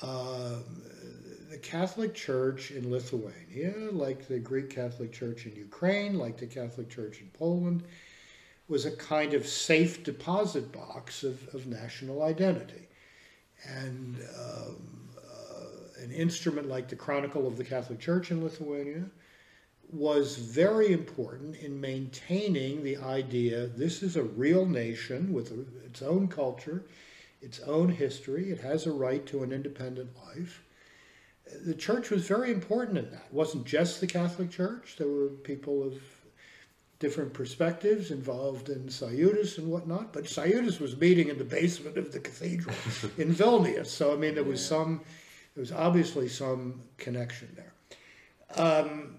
Um, 0.00 0.64
the 1.50 1.58
Catholic 1.58 2.14
Church 2.14 2.70
in 2.70 2.90
Lithuania, 2.90 3.90
like 3.92 4.26
the 4.26 4.38
Greek 4.38 4.70
Catholic 4.70 5.12
Church 5.12 5.44
in 5.44 5.54
Ukraine, 5.54 6.14
like 6.14 6.38
the 6.38 6.46
Catholic 6.46 6.88
Church 6.88 7.20
in 7.20 7.28
Poland, 7.34 7.82
was 8.66 8.86
a 8.86 8.96
kind 8.96 9.34
of 9.34 9.46
safe 9.46 10.02
deposit 10.02 10.72
box 10.72 11.24
of, 11.24 11.46
of 11.54 11.66
national 11.66 12.22
identity. 12.22 12.88
And 13.68 14.16
um, 14.38 15.10
uh, 15.18 16.02
an 16.02 16.10
instrument 16.10 16.70
like 16.70 16.88
the 16.88 16.96
Chronicle 16.96 17.46
of 17.46 17.58
the 17.58 17.64
Catholic 17.64 18.00
Church 18.00 18.30
in 18.30 18.42
Lithuania 18.42 19.10
was 19.92 20.36
very 20.36 20.92
important 20.92 21.56
in 21.56 21.80
maintaining 21.80 22.82
the 22.82 22.96
idea 22.96 23.66
this 23.66 24.02
is 24.02 24.16
a 24.16 24.22
real 24.22 24.66
nation 24.66 25.32
with 25.32 25.50
a, 25.50 25.86
its 25.86 26.02
own 26.02 26.28
culture, 26.28 26.84
its 27.42 27.60
own 27.60 27.88
history, 27.88 28.50
it 28.50 28.60
has 28.60 28.86
a 28.86 28.92
right 28.92 29.26
to 29.26 29.42
an 29.42 29.52
independent 29.52 30.10
life. 30.26 30.62
The 31.64 31.74
church 31.74 32.10
was 32.10 32.26
very 32.26 32.52
important 32.52 32.98
in 32.98 33.10
that. 33.10 33.24
It 33.26 33.32
wasn't 33.32 33.64
just 33.66 34.00
the 34.00 34.06
Catholic 34.06 34.50
Church, 34.50 34.94
there 34.96 35.08
were 35.08 35.28
people 35.28 35.82
of 35.82 35.94
different 37.00 37.32
perspectives 37.32 38.10
involved 38.10 38.68
in 38.68 38.84
Sąjūdis 38.84 39.58
and 39.58 39.68
whatnot, 39.68 40.12
but 40.12 40.24
Sąjūdis 40.24 40.80
was 40.80 40.96
meeting 40.98 41.28
in 41.28 41.38
the 41.38 41.44
basement 41.44 41.96
of 41.96 42.12
the 42.12 42.20
cathedral 42.20 42.76
in 43.18 43.34
Vilnius. 43.34 43.86
So 43.86 44.12
I 44.12 44.16
mean, 44.16 44.34
there 44.34 44.44
was 44.44 44.64
some, 44.64 45.00
there 45.54 45.62
was 45.62 45.72
obviously 45.72 46.28
some 46.28 46.82
connection 46.98 47.56
there. 47.56 47.72
Um, 48.56 49.16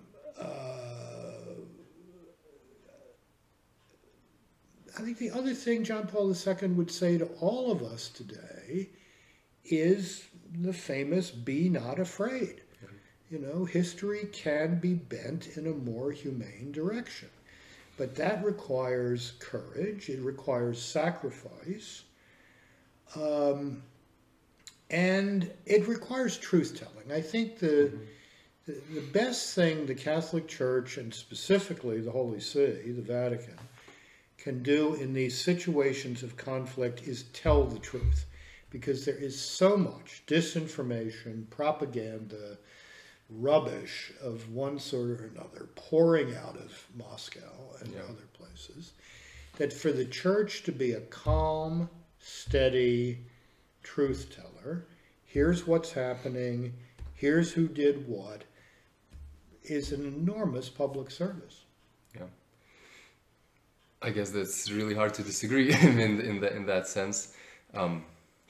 I 4.97 5.04
think 5.04 5.17
the 5.17 5.32
other 5.32 5.54
thing 5.54 5.84
John 5.84 6.08
Paul 6.08 6.32
II 6.36 6.67
would 6.69 6.91
say 6.91 7.17
to 7.17 7.25
all 7.39 7.71
of 7.71 7.82
us 7.82 8.10
today 8.10 8.89
is 9.65 10.27
the 10.54 10.73
famous 10.73 11.32
"Be 11.32 11.69
not 11.69 11.99
afraid." 11.99 12.62
You 13.32 13.39
know, 13.39 13.63
history 13.63 14.27
can 14.34 14.80
be 14.80 14.93
bent 14.93 15.58
in 15.58 15.65
a 15.65 15.71
more 15.71 16.12
humane 16.12 16.71
direction. 16.73 17.30
But 17.97 18.15
that 18.15 18.43
requires 18.43 19.34
courage, 19.39 20.10
it 20.10 20.19
requires 20.19 20.82
sacrifice, 20.82 22.04
um, 23.15 23.84
and 24.89 25.49
it 25.65 25.88
requires 25.88 26.38
truth 26.38 26.77
telling. 26.77 27.12
I 27.12 27.21
think 27.21 27.60
the, 27.60 27.93
the, 27.93 27.99
the 28.67 29.02
best 29.13 29.56
thing 29.56 29.86
the 29.86 29.95
Catholic 29.95 30.47
Church, 30.47 30.97
and 30.97 31.13
specifically 31.13 32.00
the 32.00 32.12
Holy 32.12 32.39
See, 32.39 32.91
the 32.91 33.02
Vatican, 33.02 33.58
can 34.38 34.63
do 34.63 34.93
in 34.95 35.13
these 35.13 35.39
situations 35.39 36.24
of 36.24 36.38
conflict 36.38 37.08
is 37.08 37.24
tell 37.34 37.63
the 37.65 37.80
truth. 37.80 38.26
Because 38.69 39.04
there 39.04 39.17
is 39.17 39.39
so 39.39 39.76
much 39.76 40.24
disinformation, 40.28 41.50
propaganda, 41.50 42.58
rubbish 43.30 44.13
of 44.21 44.52
one 44.54 44.80
sort 44.80 45.10
or 45.10 45.30
another 45.36 45.67
pouring 45.76 46.36
out 46.36 46.56
of 46.56 46.88
Moscow 46.95 47.76
and 47.82 47.93
Yeah. 47.93 48.04
other 48.04 48.28
places, 48.34 48.93
that 49.58 49.74
for 49.74 49.91
the 49.91 50.06
church 50.06 50.63
to 50.63 50.71
be 50.71 50.93
a 50.93 51.02
calm, 51.02 51.89
steady 52.19 53.26
truth 53.84 54.34
teller, 54.34 54.86
here's 55.26 55.67
what's 55.67 55.91
happening, 55.91 56.74
here's 57.22 57.52
who 57.52 57.68
did 57.68 58.08
what, 58.08 58.44
is 59.64 59.92
an 59.92 60.04
enormous 60.06 60.68
public 60.70 61.12
service. 61.12 61.58
Yeah. 62.16 62.30
I 64.02 64.10
guess 64.10 64.32
that's 64.32 64.72
really 64.72 64.96
hard 64.96 65.14
to 65.20 65.24
disagree 65.32 65.68
in 66.10 66.20
in 66.30 66.36
that 66.42 66.54
in 66.60 66.66
that 66.74 66.86
sense. 66.98 67.18
Um, 67.80 67.94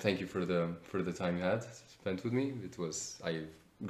thank 0.03 0.15
you 0.21 0.27
for 0.33 0.43
the 0.51 0.61
for 0.91 0.99
the 1.07 1.15
time 1.21 1.33
you 1.37 1.43
had 1.43 1.63
spent 1.99 2.23
with 2.23 2.33
me. 2.39 2.45
It 2.69 2.75
was 2.83 2.97
a 3.31 3.33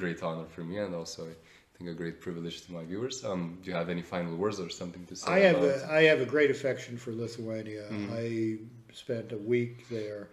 great 0.02 0.20
honor 0.28 0.48
for 0.56 0.63
me 0.70 0.76
and 0.86 0.94
also 1.02 1.22
I 1.32 1.36
think 1.78 1.89
a 1.96 1.98
great 2.04 2.17
privilege 2.28 2.58
to 2.65 2.70
my 2.78 2.84
viewers. 2.91 3.24
Um, 3.30 3.41
do 3.62 3.65
you 3.70 3.76
have 3.82 3.89
any 3.96 4.06
final 4.15 4.34
words 4.44 4.60
or 4.65 4.70
something 4.82 5.06
to 5.12 5.15
say? 5.15 5.32
I 5.38 5.39
have 5.50 5.60
about- 5.63 5.89
a, 5.89 5.94
I 6.00 6.02
have 6.12 6.22
a 6.28 6.30
great 6.36 6.52
affection 6.58 6.94
for 7.04 7.12
Lithuania. 7.24 7.86
I 8.24 8.26
spent 9.04 9.28
a 9.39 9.41
week 9.56 9.76
there 9.98 10.24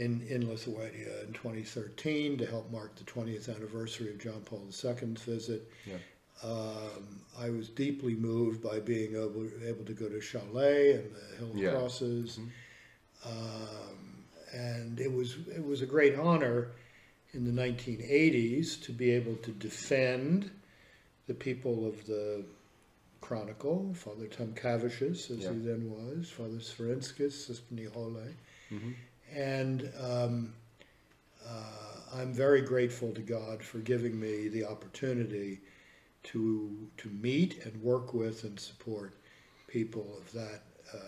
in, 0.00 0.22
in 0.28 0.48
Lithuania 0.48 1.20
in 1.26 1.32
2013 1.34 2.38
to 2.38 2.46
help 2.46 2.70
mark 2.72 2.96
the 2.96 3.04
20th 3.04 3.54
anniversary 3.54 4.08
of 4.10 4.18
John 4.18 4.40
Paul 4.44 4.62
II's 4.66 5.20
visit. 5.22 5.70
Yeah. 5.86 5.96
Um, 6.42 7.20
I 7.38 7.50
was 7.50 7.68
deeply 7.68 8.14
moved 8.14 8.62
by 8.62 8.80
being 8.80 9.10
able, 9.12 9.46
able 9.66 9.84
to 9.84 9.92
go 9.92 10.08
to 10.08 10.20
Chalet 10.20 10.92
and 10.94 11.10
the 11.14 11.36
Hill 11.36 11.50
of 11.50 11.56
Yeah. 11.58 11.70
Crosses. 11.72 12.38
Um, 13.26 14.24
and 14.54 14.98
it 14.98 15.12
was, 15.12 15.36
it 15.54 15.62
was 15.64 15.82
a 15.82 15.86
great 15.86 16.18
honor 16.18 16.68
in 17.34 17.44
the 17.44 17.62
1980s 17.62 18.82
to 18.84 18.92
be 18.92 19.10
able 19.10 19.36
to 19.36 19.50
defend 19.52 20.50
the 21.26 21.34
people 21.34 21.86
of 21.86 22.06
the 22.06 22.42
Chronicle, 23.20 23.92
Father 23.94 24.26
Tom 24.26 24.54
Tamkevičius, 24.54 25.30
as 25.30 25.38
Yeah. 25.40 25.52
he 25.52 25.58
then 25.58 25.90
was, 25.90 26.30
Father 26.30 26.56
Svarinskas, 26.58 27.32
Sister 27.32 27.74
Nijolė. 27.74 28.32
Mhm. 28.72 28.94
And 29.34 29.90
um, 30.00 30.52
uh, 31.46 32.18
I'm 32.18 32.32
very 32.32 32.60
grateful 32.60 33.12
to 33.12 33.20
God 33.20 33.62
for 33.62 33.78
giving 33.78 34.18
me 34.18 34.48
the 34.48 34.64
opportunity 34.64 35.60
to, 36.24 36.88
to 36.98 37.08
meet 37.08 37.64
and 37.64 37.80
work 37.82 38.12
with 38.12 38.44
and 38.44 38.58
support 38.58 39.14
people 39.68 40.18
of 40.18 40.32
that 40.32 40.62
uh, 40.92 40.98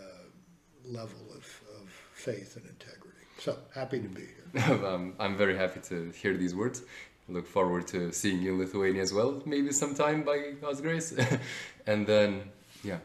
level 0.85 1.19
of, 1.35 1.61
of 1.81 1.89
faith 2.13 2.55
and 2.55 2.65
integrity. 2.65 3.13
So 3.39 3.57
happy 3.73 3.99
to 3.99 4.07
be 4.07 4.21
here. 4.21 4.85
um, 4.85 5.13
I'm 5.19 5.35
very 5.35 5.57
happy 5.57 5.81
to 5.81 6.11
hear 6.11 6.37
these 6.37 6.55
words. 6.55 6.83
Look 7.29 7.47
forward 7.47 7.87
to 7.87 8.11
seeing 8.11 8.41
you 8.41 8.53
in 8.53 8.59
Lithuania 8.59 9.01
as 9.01 9.13
well, 9.13 9.41
maybe 9.45 9.71
sometime 9.71 10.23
by 10.23 10.53
God's 10.61 10.81
grace. 10.81 11.13
and 11.87 12.05
then, 12.05 12.43
yeah, 12.83 12.99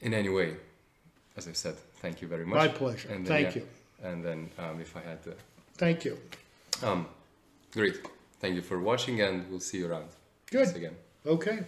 in 0.00 0.14
any 0.14 0.30
way, 0.30 0.56
as 1.36 1.46
I 1.46 1.52
said, 1.52 1.76
thank 1.76 2.22
you 2.22 2.28
very 2.28 2.46
much. 2.46 2.56
My 2.56 2.68
pleasure. 2.68 3.08
And 3.10 3.26
then, 3.26 3.44
Thank 3.44 3.56
yeah, 3.56 3.62
you. 3.62 3.68
And 4.02 4.24
then, 4.24 4.50
um, 4.58 4.80
if 4.80 4.96
I 4.96 5.00
had 5.00 5.22
to, 5.24 5.34
Thank 5.76 6.04
you. 6.04 6.18
um, 6.82 7.06
great. 7.72 7.96
Thank 8.40 8.54
you 8.54 8.62
for 8.62 8.78
watching, 8.80 9.20
and 9.20 9.48
we'll 9.50 9.60
see 9.60 9.78
you 9.78 9.88
around. 9.90 10.08
Good. 10.50 10.64
Thanks 10.64 10.76
again. 10.76 10.96
Okay. 11.26 11.60